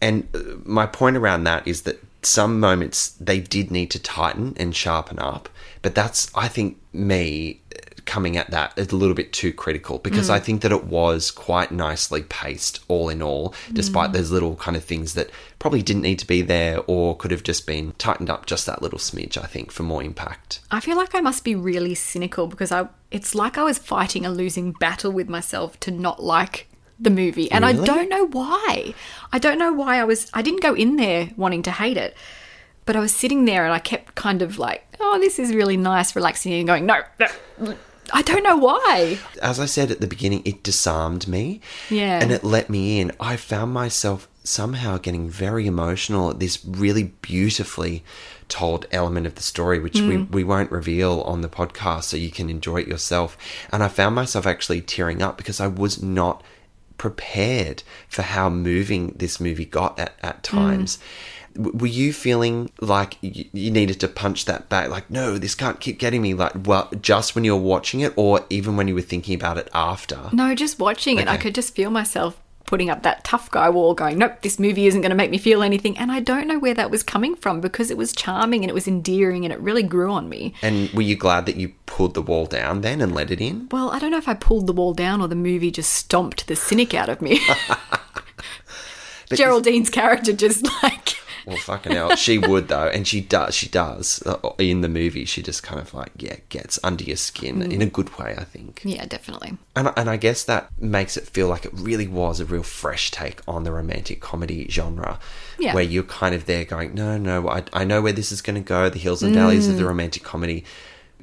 And 0.00 0.28
uh, 0.34 0.56
my 0.64 0.86
point 0.86 1.16
around 1.16 1.44
that 1.44 1.66
is 1.66 1.82
that 1.82 2.02
some 2.22 2.58
moments 2.58 3.10
they 3.20 3.40
did 3.40 3.70
need 3.70 3.90
to 3.90 3.98
tighten 3.98 4.54
and 4.56 4.74
sharpen 4.74 5.18
up. 5.18 5.48
But 5.82 5.94
that's, 5.94 6.30
I 6.34 6.48
think, 6.48 6.78
me 6.92 7.60
uh, 7.74 7.78
coming 8.06 8.36
at 8.36 8.50
that 8.50 8.78
a 8.78 8.94
little 8.94 9.14
bit 9.14 9.32
too 9.32 9.52
critical 9.52 9.98
because 9.98 10.30
I 10.30 10.38
think 10.38 10.62
that 10.62 10.72
it 10.72 10.84
was 10.84 11.30
quite 11.30 11.72
nicely 11.72 12.22
paced 12.22 12.80
all 12.88 13.08
in 13.08 13.22
all, 13.22 13.54
despite 13.72 14.12
those 14.12 14.30
little 14.30 14.56
kind 14.56 14.76
of 14.76 14.84
things 14.84 15.14
that 15.14 15.30
probably 15.58 15.82
didn't 15.82 16.02
need 16.02 16.18
to 16.18 16.26
be 16.26 16.42
there 16.42 16.80
or 16.86 17.16
could 17.16 17.30
have 17.30 17.42
just 17.42 17.66
been 17.66 17.92
tightened 17.92 18.28
up 18.30 18.46
just 18.46 18.66
that 18.66 18.82
little 18.82 18.98
smidge, 18.98 19.38
I 19.38 19.46
think, 19.46 19.70
for 19.70 19.82
more 19.84 20.02
impact. 20.02 20.60
I 20.70 20.80
feel 20.80 20.96
like 20.96 21.14
I 21.14 21.20
must 21.20 21.44
be 21.44 21.54
really 21.54 21.94
cynical 21.94 22.46
because 22.46 22.72
I 22.72 22.88
it's 23.10 23.34
like 23.34 23.56
I 23.56 23.62
was 23.62 23.78
fighting 23.78 24.26
a 24.26 24.30
losing 24.30 24.72
battle 24.72 25.12
with 25.12 25.28
myself 25.28 25.78
to 25.80 25.90
not 25.90 26.22
like 26.22 26.66
the 27.04 27.10
movie 27.10 27.50
and 27.50 27.64
I 27.64 27.72
don't 27.72 28.08
know 28.08 28.26
why. 28.26 28.94
I 29.32 29.38
don't 29.38 29.58
know 29.58 29.72
why 29.72 30.00
I 30.00 30.04
was 30.04 30.30
I 30.34 30.42
didn't 30.42 30.62
go 30.62 30.74
in 30.74 30.96
there 30.96 31.30
wanting 31.36 31.62
to 31.64 31.70
hate 31.70 31.96
it. 31.96 32.16
But 32.86 32.96
I 32.96 33.00
was 33.00 33.14
sitting 33.14 33.46
there 33.46 33.64
and 33.64 33.72
I 33.72 33.78
kept 33.78 34.14
kind 34.14 34.42
of 34.42 34.58
like, 34.58 34.84
oh, 35.00 35.18
this 35.18 35.38
is 35.38 35.54
really 35.54 35.76
nice, 35.76 36.14
relaxing, 36.14 36.52
and 36.52 36.66
going, 36.66 36.84
no, 36.84 37.00
no. 37.18 37.74
I 38.12 38.20
don't 38.20 38.42
know 38.42 38.58
why. 38.58 39.18
As 39.40 39.58
I 39.58 39.64
said 39.64 39.90
at 39.90 40.00
the 40.00 40.06
beginning, 40.06 40.42
it 40.44 40.62
disarmed 40.62 41.26
me. 41.26 41.62
Yeah. 41.88 42.20
And 42.20 42.30
it 42.30 42.44
let 42.44 42.68
me 42.68 43.00
in. 43.00 43.12
I 43.18 43.36
found 43.36 43.72
myself 43.72 44.28
somehow 44.42 44.98
getting 44.98 45.30
very 45.30 45.66
emotional 45.66 46.30
at 46.30 46.38
this 46.38 46.62
really 46.66 47.04
beautifully 47.22 48.04
told 48.48 48.86
element 48.90 49.26
of 49.26 49.36
the 49.36 49.42
story, 49.42 49.78
which 49.78 49.94
we, 49.94 50.16
mm. 50.16 50.30
we 50.30 50.44
won't 50.44 50.70
reveal 50.70 51.22
on 51.22 51.40
the 51.40 51.48
podcast 51.48 52.04
so 52.04 52.18
you 52.18 52.30
can 52.30 52.50
enjoy 52.50 52.82
it 52.82 52.88
yourself. 52.88 53.38
And 53.72 53.82
I 53.82 53.88
found 53.88 54.14
myself 54.14 54.46
actually 54.46 54.82
tearing 54.82 55.22
up 55.22 55.38
because 55.38 55.60
I 55.60 55.66
was 55.66 56.02
not 56.02 56.42
prepared 56.98 57.82
for 58.08 58.22
how 58.22 58.48
moving 58.48 59.12
this 59.16 59.40
movie 59.40 59.64
got 59.64 59.98
at, 59.98 60.14
at 60.22 60.42
times. 60.42 60.96
Mm. 60.96 61.00
W- 61.62 61.78
Were 61.78 61.86
you 61.86 62.12
feeling 62.12 62.70
like 62.80 63.16
y- 63.22 63.44
you 63.52 63.70
needed 63.70 64.00
to 64.00 64.08
punch 64.08 64.44
that 64.46 64.68
back? 64.68 64.90
Like, 64.90 65.08
no, 65.10 65.38
this 65.38 65.54
can't 65.54 65.78
keep 65.80 65.98
getting 65.98 66.20
me. 66.22 66.34
Like, 66.34 66.52
well, 66.64 66.88
just 67.00 67.34
when 67.34 67.44
you're 67.44 67.56
watching 67.56 68.00
it, 68.00 68.12
or 68.16 68.44
even 68.50 68.76
when 68.76 68.88
you 68.88 68.94
were 68.94 69.00
thinking 69.02 69.34
about 69.34 69.58
it 69.58 69.68
after? 69.72 70.18
No, 70.32 70.54
just 70.54 70.78
watching 70.80 71.18
it, 71.18 71.28
I 71.28 71.36
could 71.36 71.54
just 71.54 71.74
feel 71.74 71.90
myself 71.90 72.40
putting 72.66 72.90
up 72.90 73.02
that 73.02 73.24
tough 73.24 73.50
guy 73.50 73.68
wall 73.68 73.94
going, 73.94 74.18
nope, 74.18 74.40
this 74.42 74.58
movie 74.58 74.86
isn't 74.86 75.00
going 75.00 75.10
to 75.10 75.16
make 75.16 75.30
me 75.30 75.38
feel 75.38 75.62
anything. 75.62 75.96
And 75.98 76.10
I 76.10 76.20
don't 76.20 76.46
know 76.46 76.58
where 76.58 76.74
that 76.74 76.90
was 76.90 77.02
coming 77.02 77.34
from 77.34 77.60
because 77.60 77.90
it 77.90 77.96
was 77.96 78.12
charming 78.12 78.62
and 78.62 78.70
it 78.70 78.74
was 78.74 78.88
endearing 78.88 79.44
and 79.44 79.52
it 79.52 79.60
really 79.60 79.82
grew 79.82 80.10
on 80.12 80.28
me. 80.28 80.54
And 80.62 80.90
were 80.90 81.02
you 81.02 81.16
glad 81.16 81.46
that 81.46 81.56
you 81.56 81.72
pulled 81.86 82.14
the 82.14 82.22
wall 82.22 82.46
down 82.46 82.80
then 82.80 83.00
and 83.00 83.14
let 83.14 83.30
it 83.30 83.40
in? 83.40 83.68
Well, 83.70 83.90
I 83.90 83.98
don't 83.98 84.10
know 84.10 84.18
if 84.18 84.28
I 84.28 84.34
pulled 84.34 84.66
the 84.66 84.72
wall 84.72 84.94
down 84.94 85.20
or 85.20 85.28
the 85.28 85.34
movie 85.34 85.70
just 85.70 85.92
stomped 85.92 86.46
the 86.46 86.56
cynic 86.56 86.94
out 86.94 87.08
of 87.08 87.20
me. 87.20 87.40
Geraldine's 89.30 89.90
character 89.90 90.32
just 90.32 90.66
like 90.82 91.13
Well, 91.46 91.56
fucking 91.58 91.92
hell, 91.92 92.16
she 92.16 92.38
would 92.38 92.68
though, 92.68 92.88
and 92.88 93.06
she 93.06 93.20
does. 93.20 93.54
She 93.54 93.68
does 93.68 94.22
uh, 94.26 94.38
in 94.58 94.80
the 94.80 94.88
movie. 94.88 95.24
She 95.26 95.42
just 95.42 95.62
kind 95.62 95.80
of 95.80 95.92
like 95.94 96.12
yeah 96.16 96.36
gets 96.48 96.78
under 96.82 97.04
your 97.04 97.16
skin 97.16 97.56
Mm. 97.60 97.72
in 97.72 97.82
a 97.82 97.86
good 97.86 98.16
way, 98.18 98.34
I 98.38 98.44
think. 98.44 98.80
Yeah, 98.84 99.04
definitely. 99.06 99.58
And 99.76 99.92
and 99.96 100.08
I 100.08 100.16
guess 100.16 100.44
that 100.44 100.70
makes 100.80 101.16
it 101.16 101.24
feel 101.28 101.48
like 101.48 101.64
it 101.64 101.72
really 101.74 102.08
was 102.08 102.40
a 102.40 102.44
real 102.44 102.62
fresh 102.62 103.10
take 103.10 103.40
on 103.46 103.64
the 103.64 103.72
romantic 103.72 104.20
comedy 104.20 104.66
genre, 104.70 105.18
Yeah. 105.58 105.74
where 105.74 105.84
you're 105.84 106.02
kind 106.04 106.34
of 106.34 106.46
there 106.46 106.64
going, 106.64 106.94
no, 106.94 107.18
no, 107.18 107.48
I 107.48 107.64
I 107.72 107.84
know 107.84 108.00
where 108.00 108.12
this 108.12 108.32
is 108.32 108.40
going 108.42 108.56
to 108.62 108.66
go, 108.66 108.88
the 108.88 108.98
hills 108.98 109.22
and 109.22 109.34
valleys 109.34 109.66
Mm. 109.66 109.72
of 109.72 109.76
the 109.76 109.84
romantic 109.84 110.22
comedy. 110.22 110.64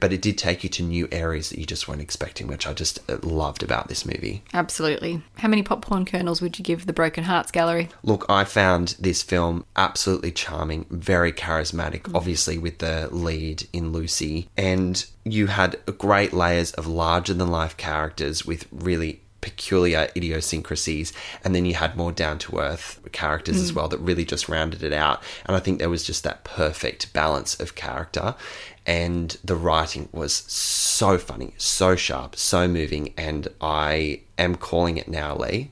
But 0.02 0.12
it 0.12 0.22
did 0.22 0.38
take 0.38 0.64
you 0.64 0.70
to 0.72 0.84
new 0.84 1.08
areas 1.12 1.50
that 1.50 1.60
you 1.60 1.66
just 1.66 1.88
weren't 1.88 2.02
expecting, 2.02 2.48
which 2.48 2.68
I 2.68 2.74
just 2.74 3.00
uh, 3.10 3.20
loved 3.24 3.64
about 3.64 3.88
this 3.88 4.06
movie. 4.06 4.44
Absolutely. 4.54 5.22
How 5.38 5.48
many 5.48 5.64
popcorn 5.64 6.06
kernels 6.06 6.42
would 6.42 6.60
you 6.60 6.66
give 6.66 6.86
the 6.86 6.92
Broken 6.92 7.24
Hearts 7.24 7.52
Gallery? 7.52 7.88
Look, 8.04 8.26
I 8.28 8.44
found 8.44 8.96
this 9.00 9.24
film 9.24 9.64
absolutely 9.78 10.32
charming, 10.32 10.86
very 10.90 11.32
charismatic, 11.32 12.14
obviously 12.14 12.58
with 12.58 12.80
the 12.80 13.08
lead 13.12 13.68
in 13.72 13.94
Lucy. 13.94 14.50
And 14.58 15.06
you 15.24 15.48
had 15.48 15.80
great 15.98 16.34
layers 16.34 16.72
of 16.74 16.86
larger 16.88 17.34
than 17.34 17.48
life 17.50 17.78
characters 17.78 18.46
with 18.46 18.68
really 18.72 19.22
peculiar 19.42 20.08
idiosyncrasies. 20.16 21.12
And 21.44 21.54
then 21.54 21.66
you 21.66 21.74
had 21.74 21.98
more 21.98 22.12
down 22.12 22.38
to 22.40 22.60
earth 22.60 23.00
characters 23.12 23.58
as 23.58 23.74
well 23.74 23.88
that 23.90 23.98
really 23.98 24.24
just 24.24 24.48
rounded 24.48 24.84
it 24.84 24.94
out. 24.94 25.22
And 25.46 25.56
I 25.56 25.60
think 25.60 25.80
there 25.80 25.90
was 25.90 26.04
just 26.04 26.24
that 26.24 26.44
perfect 26.44 27.12
balance 27.12 27.60
of 27.60 27.76
character. 27.76 28.36
And 28.86 29.38
the 29.44 29.56
writing 29.56 30.10
was 30.12 30.34
so 30.34 31.18
funny, 31.18 31.54
so 31.58 31.96
sharp, 31.96 32.36
so 32.36 32.68
moving. 32.68 33.14
And 33.18 33.48
I 33.62 34.22
am 34.38 34.56
calling 34.56 34.98
it 34.98 35.08
now, 35.08 35.36
Lee 35.36 35.72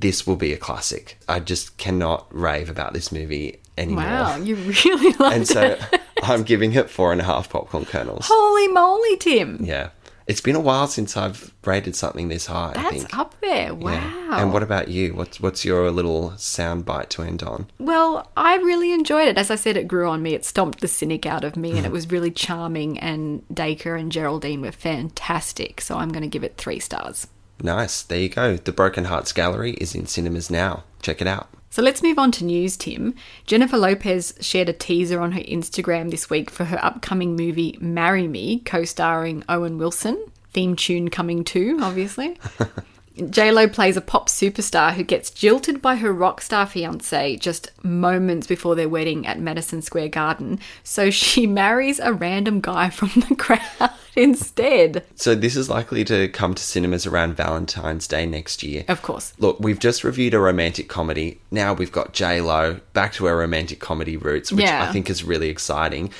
this 0.00 0.26
will 0.26 0.36
be 0.36 0.52
a 0.52 0.56
classic. 0.56 1.18
I 1.28 1.40
just 1.40 1.76
cannot 1.76 2.26
rave 2.30 2.70
about 2.70 2.92
this 2.92 3.10
movie 3.10 3.60
anymore. 3.76 4.04
Wow, 4.04 4.36
you 4.36 4.54
really 4.56 5.12
liked 5.18 5.20
And 5.36 5.48
so 5.48 5.62
it. 5.62 6.00
I'm 6.22 6.42
giving 6.42 6.72
it 6.74 6.88
four 6.90 7.12
and 7.12 7.20
a 7.20 7.24
half 7.24 7.50
popcorn 7.50 7.84
kernels. 7.84 8.26
Holy 8.28 8.68
moly, 8.68 9.16
Tim. 9.16 9.58
Yeah. 9.62 9.90
It's 10.28 10.42
been 10.42 10.56
a 10.56 10.60
while 10.60 10.86
since 10.86 11.16
I've 11.16 11.54
rated 11.64 11.96
something 11.96 12.28
this 12.28 12.46
high, 12.46 12.72
I 12.76 12.82
That's 12.82 12.96
think. 12.96 13.18
up 13.18 13.34
there. 13.40 13.74
Wow. 13.74 13.92
Yeah. 13.92 14.42
And 14.42 14.52
what 14.52 14.62
about 14.62 14.88
you? 14.88 15.14
What's 15.14 15.40
what's 15.40 15.64
your 15.64 15.90
little 15.90 16.36
sound 16.36 16.84
bite 16.84 17.08
to 17.10 17.22
end 17.22 17.42
on? 17.42 17.66
Well, 17.78 18.30
I 18.36 18.56
really 18.56 18.92
enjoyed 18.92 19.26
it. 19.26 19.38
As 19.38 19.50
I 19.50 19.54
said, 19.54 19.78
it 19.78 19.88
grew 19.88 20.06
on 20.06 20.22
me. 20.22 20.34
It 20.34 20.44
stomped 20.44 20.80
the 20.80 20.88
cynic 20.88 21.24
out 21.24 21.44
of 21.44 21.56
me, 21.56 21.70
and 21.70 21.86
it 21.86 21.86
hmm. 21.86 21.94
was 21.94 22.10
really 22.10 22.30
charming. 22.30 22.98
And 22.98 23.42
Dacre 23.52 23.96
and 23.96 24.12
Geraldine 24.12 24.60
were 24.60 24.70
fantastic. 24.70 25.80
So 25.80 25.96
I'm 25.96 26.10
going 26.10 26.22
to 26.22 26.28
give 26.28 26.44
it 26.44 26.58
three 26.58 26.78
stars. 26.78 27.26
Nice. 27.62 28.02
There 28.02 28.20
you 28.20 28.28
go. 28.28 28.56
The 28.56 28.70
Broken 28.70 29.06
Hearts 29.06 29.32
Gallery 29.32 29.72
is 29.74 29.94
in 29.94 30.06
cinemas 30.06 30.50
now. 30.50 30.84
Check 31.00 31.22
it 31.22 31.26
out. 31.26 31.48
So 31.70 31.82
let's 31.82 32.02
move 32.02 32.18
on 32.18 32.32
to 32.32 32.44
news, 32.44 32.76
Tim. 32.76 33.14
Jennifer 33.46 33.76
Lopez 33.76 34.34
shared 34.40 34.68
a 34.68 34.72
teaser 34.72 35.20
on 35.20 35.32
her 35.32 35.40
Instagram 35.40 36.10
this 36.10 36.30
week 36.30 36.50
for 36.50 36.64
her 36.64 36.82
upcoming 36.82 37.36
movie 37.36 37.76
Marry 37.80 38.26
Me, 38.26 38.60
co 38.60 38.84
starring 38.84 39.44
Owen 39.48 39.78
Wilson. 39.78 40.22
Theme 40.52 40.76
tune 40.76 41.10
coming 41.10 41.44
too, 41.44 41.78
obviously. 41.82 42.38
Lo 43.20 43.68
plays 43.68 43.96
a 43.96 44.00
pop 44.00 44.28
superstar 44.28 44.92
who 44.94 45.02
gets 45.02 45.30
jilted 45.30 45.82
by 45.82 45.96
her 45.96 46.12
rock 46.12 46.40
star 46.40 46.66
fiance 46.66 47.36
just 47.36 47.70
moments 47.84 48.46
before 48.46 48.74
their 48.74 48.88
wedding 48.88 49.26
at 49.26 49.40
Madison 49.40 49.82
Square 49.82 50.08
Garden. 50.08 50.60
So 50.82 51.10
she 51.10 51.46
marries 51.62 51.98
a 51.98 52.12
random 52.12 52.60
guy 52.60 52.90
from 52.90 53.10
the 53.28 53.34
crowd 53.34 53.90
instead. 54.16 55.04
So 55.14 55.34
this 55.34 55.56
is 55.56 55.68
likely 55.68 56.04
to 56.04 56.28
come 56.28 56.54
to 56.54 56.62
cinemas 56.62 57.06
around 57.06 57.36
Valentine's 57.36 58.06
Day 58.06 58.26
next 58.26 58.62
year. 58.62 58.84
Of 58.88 59.02
course. 59.02 59.32
Look, 59.38 59.58
we've 59.60 59.78
just 59.78 60.04
reviewed 60.04 60.34
a 60.34 60.38
romantic 60.40 60.88
comedy. 60.88 61.40
Now 61.50 61.72
we've 61.72 61.92
got 61.92 62.12
J 62.12 62.40
Lo 62.40 62.80
back 62.92 63.12
to 63.14 63.26
our 63.26 63.36
romantic 63.36 63.80
comedy 63.80 64.16
roots, 64.16 64.52
which 64.52 64.64
Yeah. 64.64 64.82
I 64.88 64.92
think 64.92 65.08
is 65.10 65.24
really 65.24 65.48
exciting. 65.48 66.12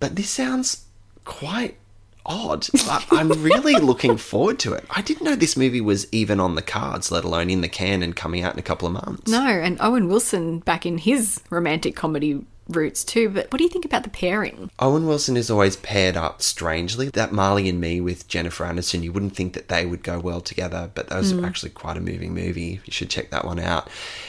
But 0.00 0.16
this 0.16 0.30
sounds 0.30 0.84
quite 1.24 1.76
odd. 2.26 2.66
I- 2.74 3.04
I'm 3.10 3.28
really 3.42 3.74
looking 3.80 4.16
forward 4.16 4.58
to 4.60 4.72
it. 4.72 4.84
I 4.90 5.02
didn't 5.02 5.24
know 5.24 5.36
this 5.36 5.56
movie 5.56 5.80
was 5.80 6.06
even 6.12 6.40
on 6.40 6.54
the 6.54 6.62
cards, 6.62 7.10
let 7.10 7.24
alone 7.24 7.50
in 7.50 7.60
the 7.60 7.68
can 7.68 8.02
and 8.02 8.14
coming 8.14 8.42
out 8.42 8.52
in 8.52 8.58
a 8.58 8.62
couple 8.62 8.86
of 8.86 8.94
months. 8.94 9.30
No, 9.30 9.46
and 9.46 9.76
Owen 9.80 10.08
Wilson 10.08 10.60
back 10.60 10.86
in 10.86 10.98
his 10.98 11.40
romantic 11.50 11.96
comedy 11.96 12.44
roots 12.68 13.04
too. 13.04 13.28
But 13.28 13.50
what 13.50 13.58
do 13.58 13.64
you 13.64 13.70
think 13.70 13.84
about 13.84 14.04
the 14.04 14.10
pairing? 14.10 14.70
Owen 14.78 15.06
Wilson 15.06 15.36
is 15.36 15.50
always 15.50 15.76
paired 15.76 16.16
up 16.16 16.42
strangely. 16.42 17.08
That 17.10 17.32
Marley 17.32 17.68
and 17.68 17.80
Me 17.80 18.00
with 18.00 18.28
Jennifer 18.28 18.64
Aniston, 18.64 19.02
you 19.02 19.12
wouldn't 19.12 19.36
think 19.36 19.54
that 19.54 19.68
they 19.68 19.86
would 19.86 20.02
go 20.02 20.18
well 20.18 20.40
together, 20.40 20.90
but 20.94 21.08
that 21.08 21.18
was 21.18 21.32
mm. 21.32 21.46
actually 21.46 21.70
quite 21.70 21.96
a 21.96 22.00
moving 22.00 22.34
movie. 22.34 22.80
You 22.84 22.92
should 22.92 23.10
check 23.10 23.30
that 23.30 23.44
one 23.44 23.58
out. 23.58 23.88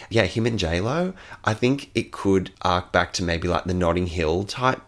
Yeah, 0.09 0.25
him 0.25 0.45
and 0.45 0.59
J 0.59 0.81
Lo. 0.81 1.13
I 1.43 1.53
think 1.53 1.91
it 1.95 2.11
could 2.11 2.51
arc 2.61 2.91
back 2.91 3.13
to 3.13 3.23
maybe 3.23 3.47
like 3.47 3.65
the 3.65 3.73
Notting 3.73 4.07
Hill 4.07 4.43
type. 4.43 4.81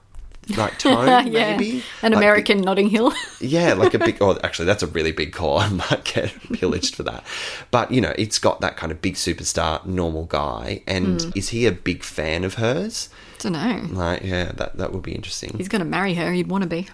Like 0.58 0.78
tone, 0.80 1.08
yeah, 1.32 1.58
maybe 1.58 1.84
an 2.02 2.12
Like 2.12 2.18
American 2.18 2.62
Notting 2.62 2.90
Hill. 2.90 3.14
yeah, 3.40 3.74
like 3.74 3.94
a 3.94 4.00
big. 4.00 4.18
Oh, 4.22 4.38
actually, 4.44 4.66
that's 4.66 4.84
a 4.84 4.88
really 4.88 5.12
big 5.12 5.34
call. 5.34 5.60
I 5.60 5.70
might 5.70 6.04
get 6.04 6.34
pillaged 6.54 6.96
for 6.96 7.04
that. 7.04 7.24
But 7.72 7.92
you 7.92 8.02
know, 8.02 8.14
it's 8.18 8.40
got 8.40 8.62
that 8.62 8.78
kind 8.78 8.92
of 8.92 9.02
big 9.02 9.16
superstar, 9.16 9.86
normal 9.86 10.26
guy. 10.26 10.82
And 10.88 11.22
hmm. 11.22 11.30
is 11.36 11.50
he 11.50 11.66
a 11.66 11.72
big 11.72 12.04
fan 12.04 12.44
of 12.44 12.56
hers? 12.56 13.10
don't 13.46 13.54
know. 13.54 13.98
Like, 13.98 14.24
yeah, 14.24 14.52
that 14.54 14.78
that 14.78 14.92
would 14.92 15.04
be 15.04 15.14
interesting. 15.14 15.54
He's 15.58 15.68
going 15.68 15.80
to 15.80 15.86
marry 15.86 16.14
her. 16.16 16.32
He'd 16.32 16.48
want 16.48 16.64
to 16.64 16.70
be. 16.70 16.88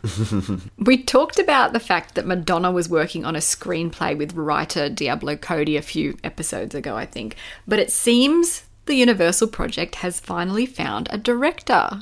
we 0.78 1.02
talked 1.02 1.40
about 1.40 1.74
the 1.74 1.80
fact 1.80 2.16
that 2.16 2.26
Madonna 2.26 2.72
was 2.72 2.90
working 2.90 3.26
on 3.26 3.36
a 3.36 3.40
screenplay 3.40 4.18
with 4.18 4.34
writer 4.34 4.90
Diablo 4.90 5.36
Cody 5.36 5.78
a 5.78 5.82
few 5.82 6.18
episodes 6.24 6.76
ago, 6.76 6.96
I 6.96 7.06
think. 7.06 7.36
But 7.68 7.80
it 7.80 7.92
seems 7.92 8.64
the 8.86 8.96
Universal 8.96 9.48
project 9.50 9.96
has 9.96 10.20
finally 10.20 10.66
found 10.66 11.08
a 11.12 11.18
director. 11.18 12.02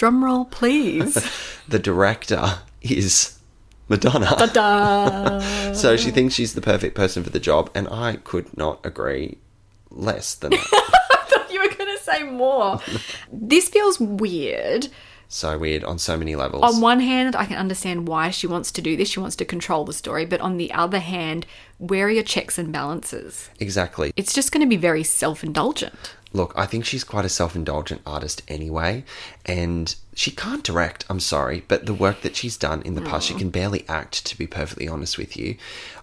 Drumroll, 0.00 0.50
please. 0.50 1.14
the 1.68 1.78
director 1.78 2.60
is 2.80 3.38
Madonna. 3.90 4.34
Da. 4.50 5.40
so 5.74 5.98
she 5.98 6.10
thinks 6.10 6.32
she's 6.32 6.54
the 6.54 6.62
perfect 6.62 6.94
person 6.94 7.22
for 7.22 7.28
the 7.28 7.38
job, 7.38 7.68
and 7.74 7.86
I 7.86 8.16
could 8.16 8.56
not 8.56 8.80
agree 8.82 9.36
less 9.90 10.34
than 10.34 10.52
that. 10.52 10.68
I 10.72 11.24
thought 11.28 11.52
you 11.52 11.60
were 11.60 11.68
going 11.74 11.94
to 11.94 12.02
say 12.02 12.22
more. 12.22 12.80
this 13.30 13.68
feels 13.68 14.00
weird. 14.00 14.88
so 15.28 15.58
weird 15.58 15.84
on 15.84 15.98
so 15.98 16.16
many 16.16 16.34
levels. 16.34 16.62
On 16.62 16.80
one 16.80 17.00
hand, 17.00 17.36
I 17.36 17.44
can 17.44 17.58
understand 17.58 18.08
why 18.08 18.30
she 18.30 18.46
wants 18.46 18.72
to 18.72 18.80
do 18.80 18.96
this. 18.96 19.10
She 19.10 19.20
wants 19.20 19.36
to 19.36 19.44
control 19.44 19.84
the 19.84 19.92
story. 19.92 20.24
But 20.24 20.40
on 20.40 20.56
the 20.56 20.72
other 20.72 21.00
hand, 21.00 21.44
where 21.76 22.06
are 22.06 22.10
your 22.10 22.22
checks 22.22 22.56
and 22.56 22.72
balances? 22.72 23.50
exactly. 23.60 24.14
It's 24.16 24.32
just 24.32 24.50
going 24.50 24.62
to 24.62 24.66
be 24.66 24.78
very 24.78 25.04
self 25.04 25.44
indulgent. 25.44 26.14
Look, 26.32 26.52
I 26.56 26.64
think 26.66 26.84
she's 26.84 27.02
quite 27.02 27.24
a 27.24 27.28
self 27.28 27.56
indulgent 27.56 28.02
artist 28.06 28.42
anyway, 28.46 29.04
and 29.44 29.94
she 30.14 30.30
can't 30.30 30.62
direct, 30.62 31.04
I'm 31.08 31.18
sorry, 31.18 31.64
but 31.66 31.86
the 31.86 31.94
work 31.94 32.20
that 32.22 32.36
she's 32.36 32.56
done 32.56 32.82
in 32.82 32.94
the 32.94 33.00
past, 33.00 33.26
she 33.26 33.34
can 33.34 33.50
barely 33.50 33.84
act, 33.88 34.24
to 34.26 34.38
be 34.38 34.46
perfectly 34.46 34.86
honest 34.86 35.18
with 35.18 35.36
you. 35.36 35.56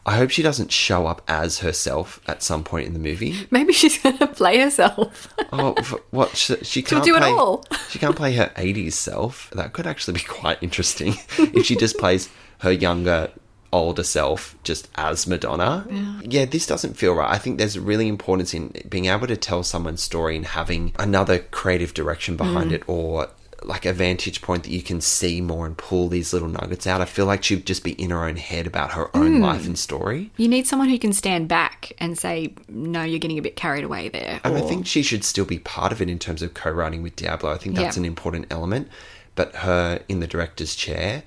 I 0.05 0.15
hope 0.17 0.29
she 0.29 0.41
doesn't 0.41 0.71
show 0.71 1.05
up 1.05 1.21
as 1.27 1.59
herself 1.59 2.19
at 2.27 2.41
some 2.43 2.63
point 2.63 2.87
in 2.87 2.93
the 2.93 2.99
movie. 2.99 3.47
Maybe 3.51 3.73
she's 3.73 4.01
going 4.01 4.17
to 4.17 4.27
play 4.27 4.59
herself. 4.59 5.33
Oh, 5.53 5.75
what? 6.11 6.35
She, 6.35 6.57
she 6.57 6.81
can't 6.81 7.05
do 7.05 7.15
it 7.15 7.23
all. 7.23 7.63
She 7.89 7.99
can't 7.99 8.17
play 8.17 8.33
her 8.35 8.51
80s 8.57 8.93
self. 8.93 9.49
That 9.51 9.71
could 9.71 9.87
actually 9.87 10.15
be 10.15 10.25
quite 10.25 10.61
interesting 10.61 11.15
if 11.37 11.65
she 11.65 11.77
just 11.77 11.97
plays 11.97 12.29
her 12.59 12.71
younger, 12.71 13.31
older 13.73 14.03
self 14.03 14.55
just 14.63 14.87
as 14.95 15.27
Madonna. 15.27 15.85
Yeah. 16.23 16.45
this 16.45 16.65
doesn't 16.67 16.95
feel 16.97 17.13
right. 17.13 17.29
I 17.29 17.37
think 17.37 17.57
there's 17.57 17.77
really 17.77 18.07
importance 18.07 18.53
in 18.53 18.73
being 18.89 19.05
able 19.05 19.27
to 19.27 19.37
tell 19.37 19.63
someone's 19.63 20.01
story 20.01 20.35
and 20.35 20.45
having 20.45 20.93
another 20.99 21.39
creative 21.39 21.93
direction 21.93 22.35
behind 22.37 22.71
Mm. 22.71 22.75
it 22.75 22.83
or 22.87 23.29
like 23.63 23.85
a 23.87 23.91
vantage 23.93 24.41
point 24.43 24.63
that 24.63 24.69
you 24.69 24.83
can 24.83 25.01
see 25.01 25.41
more 25.41 25.65
and 25.65 25.75
pull 25.77 26.07
these 26.09 26.31
little 26.31 26.47
nuggets 26.47 26.85
out. 26.85 27.01
I 27.01 27.05
feel 27.05 27.25
like 27.25 27.43
she'd 27.43 27.65
just 27.65 27.83
be 27.83 27.93
in 27.93 28.11
her 28.11 28.23
own 28.23 28.35
head 28.37 28.67
about 28.67 28.91
her 28.93 29.09
own 29.17 29.39
life 29.41 29.65
and 29.65 29.77
story. 29.77 30.29
You 30.37 30.47
need 30.47 30.67
someone 30.67 30.89
who 30.89 30.99
can 30.99 31.11
stand 31.11 31.47
back 31.47 31.91
and 31.97 32.17
say, 32.17 32.53
no, 32.69 33.01
you're 33.01 33.17
getting 33.19 33.39
a 33.39 33.41
bit 33.41 33.55
carried 33.55 33.83
away 33.83 34.09
there. 34.09 34.39
And 34.43 34.55
I 34.55 34.61
think 34.61 34.85
she 34.85 35.01
should 35.01 35.23
still 35.23 35.43
be 35.43 35.57
part 35.57 35.91
of 35.91 36.01
it 36.03 36.09
in 36.09 36.19
terms 36.19 36.43
of 36.43 36.53
co-writing 36.53 37.01
with 37.01 37.15
Diablo. 37.15 37.51
I 37.51 37.57
think 37.57 37.75
that's 37.75 37.97
Yeah. 37.97 38.01
an 38.01 38.05
important 38.05 38.45
element. 38.51 38.89
But 39.33 39.55
her 39.55 40.01
in 40.07 40.19
the 40.19 40.27
director's 40.27 40.75
chair, 40.75 41.23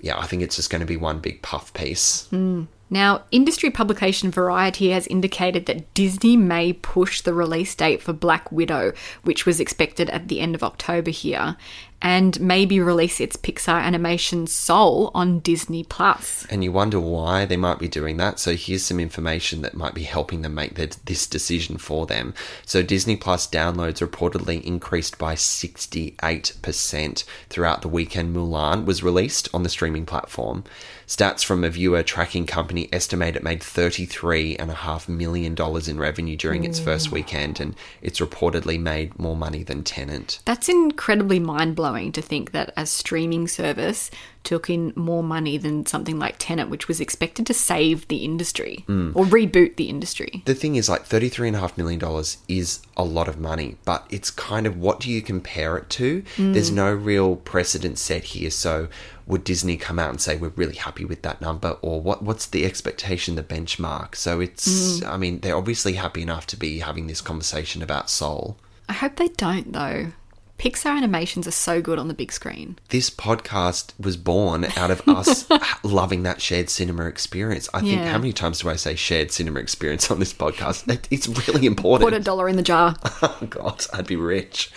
yeah, 0.00 0.18
I 0.18 0.26
think 0.26 0.42
it's 0.42 0.56
just 0.56 0.70
going 0.70 0.80
to 0.80 0.86
be 0.86 0.96
one 0.96 1.20
big 1.20 1.42
puff 1.42 1.72
piece. 1.74 2.26
Hmm. 2.28 2.64
Now, 2.88 3.24
industry 3.32 3.70
publication 3.70 4.30
Variety 4.30 4.90
has 4.90 5.08
indicated 5.08 5.66
that 5.66 5.92
Disney 5.94 6.36
may 6.36 6.72
push 6.72 7.20
the 7.20 7.34
release 7.34 7.74
date 7.74 8.00
for 8.00 8.12
Black 8.12 8.52
Widow, 8.52 8.92
which 9.24 9.44
was 9.44 9.58
expected 9.58 10.08
at 10.10 10.28
the 10.28 10.38
end 10.38 10.54
of 10.54 10.62
October 10.62 11.10
here, 11.10 11.56
and 12.02 12.38
maybe 12.40 12.78
release 12.78 13.20
its 13.20 13.36
Pixar 13.36 13.82
animation 13.82 14.46
Soul 14.46 15.10
on 15.14 15.40
Disney 15.40 15.82
Plus. 15.82 16.46
And 16.50 16.62
you 16.62 16.70
wonder 16.70 17.00
why 17.00 17.46
they 17.46 17.56
might 17.56 17.78
be 17.78 17.88
doing 17.88 18.18
that. 18.18 18.38
So 18.38 18.54
here's 18.54 18.84
some 18.84 19.00
information 19.00 19.62
that 19.62 19.74
might 19.74 19.94
be 19.94 20.02
helping 20.02 20.42
them 20.42 20.54
make 20.54 20.74
that, 20.74 20.98
this 21.06 21.26
decision 21.26 21.78
for 21.78 22.06
them. 22.06 22.34
So 22.64 22.82
Disney 22.82 23.16
Plus 23.16 23.48
downloads 23.48 24.06
reportedly 24.06 24.62
increased 24.62 25.18
by 25.18 25.34
68% 25.34 27.24
throughout 27.48 27.82
the 27.82 27.88
weekend 27.88 28.36
Mulan 28.36 28.84
was 28.84 29.02
released 29.02 29.48
on 29.54 29.62
the 29.62 29.68
streaming 29.68 30.04
platform. 30.06 30.64
Stats 31.06 31.44
from 31.44 31.64
a 31.64 31.70
viewer 31.70 32.02
tracking 32.02 32.46
company 32.46 32.88
estimate 32.92 33.36
it 33.36 33.42
made 33.42 33.60
$33.5 33.60 35.08
million 35.08 35.56
in 35.88 35.98
revenue 35.98 36.36
during 36.36 36.64
its 36.64 36.80
first 36.80 37.12
weekend, 37.12 37.60
and 37.60 37.76
it's 38.02 38.18
reportedly 38.18 38.78
made 38.78 39.16
more 39.16 39.36
money 39.36 39.62
than 39.62 39.84
Tenet. 39.84 40.40
That's 40.44 40.68
incredibly 40.68 41.38
mind 41.38 41.76
blowing 41.76 41.85
to 41.86 42.22
think 42.22 42.50
that 42.50 42.72
a 42.76 42.84
streaming 42.84 43.46
service 43.46 44.10
took 44.42 44.68
in 44.68 44.92
more 44.96 45.22
money 45.22 45.56
than 45.56 45.86
something 45.86 46.18
like 46.18 46.34
Tenet, 46.38 46.68
which 46.68 46.88
was 46.88 47.00
expected 47.00 47.46
to 47.46 47.54
save 47.54 48.08
the 48.08 48.18
industry 48.18 48.84
or 48.88 49.24
reboot 49.24 49.76
the 49.76 49.88
industry. 49.88 50.42
the 50.44 50.54
thing 50.54 50.76
is 50.76 50.88
like 50.88 51.08
$33.5 51.08 51.76
million 51.76 52.00
is 52.48 52.80
a 52.96 53.04
lot 53.04 53.28
of 53.28 53.38
money 53.38 53.76
but 53.84 54.06
it's 54.10 54.30
kind 54.30 54.66
of 54.66 54.76
what 54.76 55.00
do 55.00 55.10
you 55.10 55.22
compare 55.22 55.76
it 55.76 55.88
to 55.90 56.22
there's 56.38 56.70
no 56.70 56.92
real 56.92 57.36
precedent 57.36 57.98
set 57.98 58.24
here 58.24 58.50
so 58.50 58.88
would 59.26 59.44
disney 59.44 59.76
come 59.76 59.98
out 59.98 60.10
and 60.10 60.20
say 60.20 60.36
we're 60.36 60.48
really 60.50 60.76
happy 60.76 61.04
with 61.04 61.22
that 61.22 61.40
number 61.40 61.76
or 61.82 62.00
what 62.00 62.22
what's 62.22 62.46
the 62.46 62.64
expectation 62.64 63.34
the 63.34 63.42
benchmark 63.42 64.14
so 64.14 64.40
it's 64.40 65.00
mm. 65.00 65.06
i 65.06 65.16
mean 65.16 65.40
they're 65.40 65.56
obviously 65.56 65.94
happy 65.94 66.22
enough 66.22 66.46
to 66.46 66.56
be 66.56 66.78
having 66.80 67.06
this 67.06 67.20
conversation 67.20 67.82
about 67.82 68.08
soul 68.10 68.56
I 68.88 68.92
hope 68.92 69.16
they 69.16 69.28
don't, 69.28 69.72
though. 69.72 70.12
Pixar 70.58 70.96
animations 70.96 71.46
are 71.46 71.50
so 71.52 71.82
good 71.82 71.98
on 71.98 72.08
the 72.08 72.14
big 72.14 72.32
screen. 72.32 72.78
this 72.88 73.10
podcast 73.10 73.92
was 74.00 74.16
born 74.16 74.64
out 74.76 74.90
of 74.90 75.06
us 75.06 75.46
loving 75.82 76.22
that 76.22 76.40
shared 76.40 76.70
cinema 76.70 77.04
experience. 77.06 77.68
I 77.74 77.80
think, 77.80 77.92
Yeah. 78.00 78.10
how 78.10 78.18
many 78.18 78.32
times 78.32 78.60
do 78.60 78.70
I 78.70 78.76
say 78.76 78.94
shared 78.94 79.30
cinema 79.30 79.60
experience 79.60 80.10
on 80.10 80.18
this 80.18 80.32
podcast? 80.32 80.88
It- 80.92 81.08
It's 81.10 81.28
really 81.48 81.66
important. 81.66 82.08
Put 82.10 82.18
a 82.18 82.22
dollar 82.24 82.48
in 82.48 82.56
the 82.56 82.62
jar. 82.62 82.96
Oh 83.22 83.38
God, 83.50 83.84
I'd 83.92 84.06
be 84.06 84.16
rich. 84.16 84.70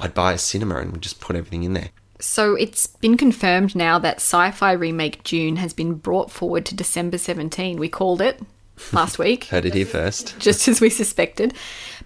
I'd 0.00 0.14
buy 0.14 0.32
a 0.32 0.38
cinema 0.38 0.76
and 0.78 0.92
we'd 0.92 1.02
just 1.02 1.20
put 1.20 1.36
everything 1.36 1.64
in 1.64 1.74
there. 1.74 1.90
So 2.18 2.54
it's 2.54 2.86
been 2.86 3.18
confirmed 3.18 3.74
now 3.76 3.98
that 3.98 4.16
sci 4.16 4.50
fi 4.52 4.72
remake 4.72 5.22
Dune 5.22 5.56
has 5.56 5.74
been 5.74 5.94
brought 5.94 6.30
forward 6.30 6.64
to 6.66 6.74
December 6.74 7.18
17. 7.18 7.76
We 7.78 7.90
called 7.90 8.22
it 8.22 8.40
last 8.92 9.18
week, 9.18 9.44
Heard 9.44 9.66
it 9.66 9.74
here 9.74 9.84
first. 9.86 10.38
just 10.38 10.66
as 10.68 10.80
we 10.80 10.88
suspected, 10.90 11.52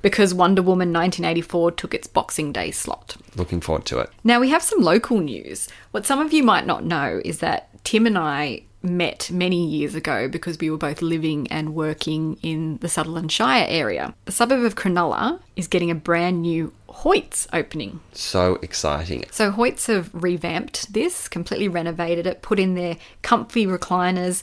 because 0.03 0.35
Wonder 0.35 0.63
Woman 0.63 0.93
1984 0.93 1.73
took 1.73 1.95
its 1.95 2.07
Boxing 2.07 2.53
Day 2.53 2.71
slot. 2.71 3.17
Looking 3.37 3.61
forward 3.61 3.85
to 3.87 3.99
it. 3.99 4.11
Now 4.25 4.41
we 4.41 4.51
have 4.51 4.63
some 4.63 4.81
local 4.81 5.21
news. 5.21 5.69
What 5.91 6.07
some 6.07 6.21
of 6.21 6.33
you 6.33 6.43
might 6.43 6.67
not 6.67 6.85
know 6.85 7.21
is 7.25 7.39
that 7.39 7.69
Tim 7.85 8.07
and 8.07 8.19
I 8.19 8.63
met 8.83 9.31
many 9.31 9.67
years 9.67 9.95
ago 9.95 10.29
because 10.29 10.59
we 10.59 10.71
were 10.71 10.79
both 10.79 11.03
living 11.03 11.47
and 11.49 11.75
working 11.75 12.39
in 12.43 12.79
the 12.79 12.89
Sutherland 12.89 13.31
Shire 13.31 13.67
area. 13.69 14.15
The 14.25 14.33
suburb 14.33 14.65
of 14.65 14.75
Cronulla 14.75 15.41
is 15.57 15.69
getting 15.69 15.91
a 15.91 15.95
brand 15.95 16.43
new 16.43 16.73
Hoyts 16.89 17.47
opening. 17.53 18.01
So 18.13 18.59
exciting. 18.63 19.25
So 19.31 19.53
Hoyts 19.53 19.87
have 19.87 20.11
revamped 20.13 20.93
this, 20.93 21.29
completely 21.29 21.69
renovated 21.69 22.27
it, 22.27 22.43
put 22.43 22.59
in 22.59 22.75
their 22.75 22.97
comfy 23.23 23.67
recliners 23.67 24.43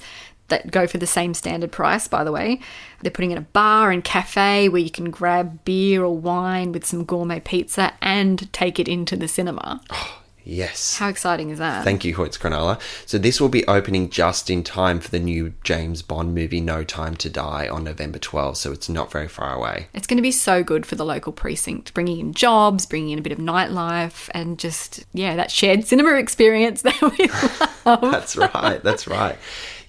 that 0.50 0.72
go 0.72 0.88
for 0.88 0.98
the 0.98 1.08
same 1.08 1.34
standard 1.34 1.72
price, 1.72 2.08
by 2.08 2.24
the 2.24 2.32
way. 2.32 2.60
They're 3.02 3.12
putting 3.12 3.32
in 3.32 3.38
a 3.38 3.42
bar 3.42 3.92
and 3.92 4.04
cafe 4.04 4.70
where 4.70 4.82
you 4.82 4.90
can 4.90 5.12
grab 5.12 5.64
beer 5.66 6.04
or 6.04 6.18
wine 6.18 6.72
with 6.72 6.86
some 6.86 7.04
gourmet 7.04 7.40
pizza 7.40 7.94
and 8.02 8.52
take 8.54 8.80
it 8.80 8.88
into 8.88 9.16
the 9.16 9.28
cinema. 9.28 9.82
Oh, 9.90 10.24
Yes. 10.50 10.98
How 10.98 11.10
exciting 11.10 11.50
is 11.50 11.60
that? 11.60 11.84
Thank 11.84 12.06
you, 12.06 12.16
Hoyts 12.16 12.40
Cronulla. 12.40 12.80
So 13.06 13.18
this 13.18 13.42
will 13.42 13.50
be 13.50 13.68
opening 13.68 14.10
just 14.10 14.50
in 14.50 14.64
time 14.64 15.02
for 15.02 15.10
the 15.10 15.20
new 15.20 15.54
James 15.66 16.02
Bond 16.02 16.34
movie 16.34 16.62
No 16.62 16.86
Time 16.86 17.18
to 17.18 17.30
Die 17.30 17.68
on 17.68 17.84
November 17.84 18.18
12th, 18.18 18.56
so 18.56 18.72
it's 18.72 18.88
not 18.88 19.12
very 19.12 19.28
far 19.28 19.54
away. 19.54 19.88
It's 19.94 20.08
going 20.08 20.16
to 20.18 20.24
be 20.24 20.32
so 20.32 20.64
good 20.64 20.86
for 20.86 20.96
the 20.96 21.04
local 21.04 21.34
precinct, 21.34 21.94
bringing 21.94 22.20
in 22.20 22.34
jobs, 22.34 22.86
bringing 22.86 23.10
in 23.10 23.20
a 23.20 23.22
bit 23.22 23.34
of 23.34 23.40
nightlife, 23.40 24.30
and 24.34 24.58
just, 24.58 25.06
yeah, 25.12 25.36
that 25.36 25.52
shared 25.52 25.84
cinema 25.84 26.12
experience 26.18 26.82
that 26.84 27.02
we 27.02 27.28
love. 27.86 28.10
That's 28.10 28.38
right. 28.38 28.82
That's 28.82 29.06
right. 29.06 29.38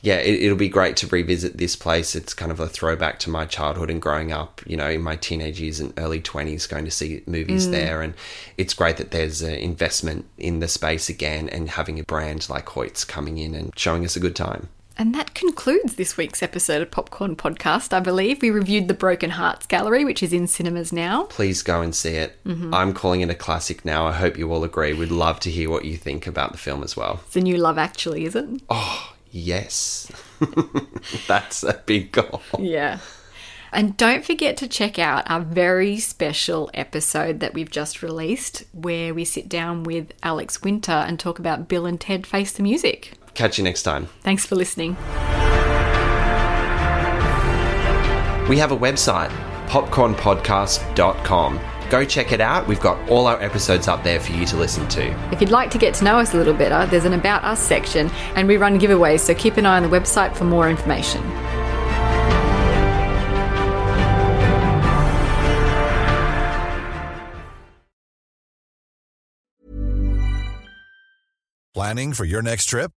Yeah, 0.01 0.17
it, 0.17 0.43
it'll 0.43 0.57
be 0.57 0.69
great 0.69 0.97
to 0.99 1.07
revisit 1.07 1.59
this 1.59 1.77
place. 1.77 2.15
It's 2.15 2.35
kind 2.35 2.53
of 2.53 2.61
a 2.61 2.69
throwback 2.69 3.19
to 3.21 3.31
my 3.31 3.47
childhood 3.47 3.91
and 3.91 4.01
growing 4.01 4.33
up, 4.33 4.63
you 4.67 4.77
know, 4.77 4.89
in 4.89 5.03
my 5.03 5.17
teenage 5.17 5.61
years 5.61 5.81
and 5.81 5.93
early 5.99 6.21
20s, 6.21 6.69
going 6.69 6.85
to 6.85 6.91
see 6.91 7.23
movies 7.27 7.67
mm. 7.67 7.73
there. 7.73 8.03
And 8.03 8.15
it's 8.57 8.75
great 8.75 8.97
that 8.99 9.11
there's 9.11 9.43
an 9.43 9.55
investment 9.55 10.27
in 10.39 10.61
the 10.61 10.69
space 10.69 11.09
again 11.09 11.49
and 11.49 11.71
having 11.71 11.99
a 11.99 12.05
brand 12.05 12.49
like 12.49 12.67
Hoyts 12.67 13.07
coming 13.07 13.39
in 13.39 13.55
and 13.55 13.77
showing 13.77 14.05
us 14.05 14.17
a 14.17 14.21
good 14.21 14.37
time. 14.37 14.69
And 15.01 15.15
that 15.15 15.33
concludes 15.33 15.95
this 15.95 16.17
week's 16.17 16.43
episode 16.43 16.83
of 16.83 16.91
Popcorn 16.91 17.37
Podcast, 17.37 17.93
I 17.93 18.01
believe. 18.01 18.43
We 18.43 18.51
reviewed 18.51 18.89
the 18.89 18.95
Broken 18.95 19.31
Hearts 19.31 19.65
Gallery, 19.65 20.05
which 20.05 20.25
is 20.25 20.33
in 20.33 20.49
cinemas 20.49 20.93
now. 20.93 21.25
Please 21.25 21.63
go 21.63 21.81
and 21.81 21.95
see 21.95 22.15
it. 22.15 22.37
Mm-hmm. 22.45 22.75
I'm 22.75 22.93
calling 22.93 23.21
it 23.21 23.31
a 23.31 23.35
classic 23.37 23.85
now. 23.85 24.07
I 24.07 24.13
hope 24.13 24.37
you 24.37 24.53
all 24.53 24.65
agree. 24.65 24.95
We'd 24.95 25.13
love 25.13 25.39
to 25.41 25.53
hear 25.53 25.71
what 25.71 25.85
you 25.85 25.97
think 25.97 26.27
about 26.27 26.51
the 26.51 26.59
film 26.59 26.83
as 26.83 26.97
well. 26.97 27.21
It's 27.29 27.37
a 27.37 27.41
new 27.41 27.59
Love 27.59 27.79
Actually, 27.79 28.25
is 28.25 28.35
it? 28.35 28.49
Oh, 28.69 29.15
Yes. 29.31 30.11
That's 31.27 31.63
a 31.63 31.83
big 31.87 32.13
goal. 32.13 32.43
Yeah. 32.59 32.99
And 33.73 33.97
don't 33.97 34.25
forget 34.25 34.57
to 34.59 34.69
check 34.69 34.99
out 34.99 35.31
our 35.31 35.41
very 35.41 35.99
special 35.99 36.71
episode 36.73 37.41
that 37.41 37.53
we've 37.55 37.71
just 37.71 38.03
released, 38.03 38.65
where 38.73 39.13
we 39.13 39.25
sit 39.27 39.49
down 39.49 39.85
with 39.85 40.13
Alex 40.23 40.63
Winter 40.63 40.93
and 40.93 41.21
talk 41.21 41.39
about 41.39 41.69
Bill 41.69 41.85
and 41.85 42.01
Ted 42.01 42.27
Face 42.27 42.53
the 42.53 42.63
Music. 42.63 43.13
Catch 43.35 43.59
you 43.59 43.65
next 43.65 43.83
time. 43.83 44.07
Thanks 44.23 44.47
for 44.47 44.57
listening. 44.57 44.97
We 48.49 48.57
have 48.57 48.73
a 48.73 48.77
website, 48.77 49.29
popcornpodcast.com. 49.67 51.61
Go 51.91 52.05
check 52.05 52.33
it 52.33 52.41
out. 52.41 52.67
We've 52.67 52.81
got 52.81 53.09
all 53.09 53.27
our 53.27 53.41
episodes 53.43 53.89
up 53.89 54.03
there 54.03 54.21
for 54.21 54.33
you 54.33 54.45
to 54.47 54.57
listen 54.57 54.87
to. 54.89 55.33
If 55.33 55.41
you'd 55.41 55.51
like 55.51 55.71
to 55.71 55.79
get 55.79 55.95
to 55.95 56.05
know 56.05 56.19
us 56.19 56.35
a 56.35 56.37
little 56.37 56.55
better, 56.55 56.89
there's 56.91 57.05
an 57.05 57.15
About 57.15 57.45
Us 57.45 57.61
section, 57.61 58.11
and 58.35 58.47
we 58.47 58.57
run 58.57 58.79
giveaways, 58.79 59.21
so 59.21 59.35
keep 59.35 59.57
an 59.57 59.67
eye 59.67 59.77
on 59.77 59.83
the 59.83 59.89
website 59.89 60.37
for 60.37 60.45
more 60.45 60.69
information. 60.69 61.23
Planning 71.75 72.13
for 72.13 72.25
your 72.25 72.43
next 72.43 72.67
trip? 72.67 72.91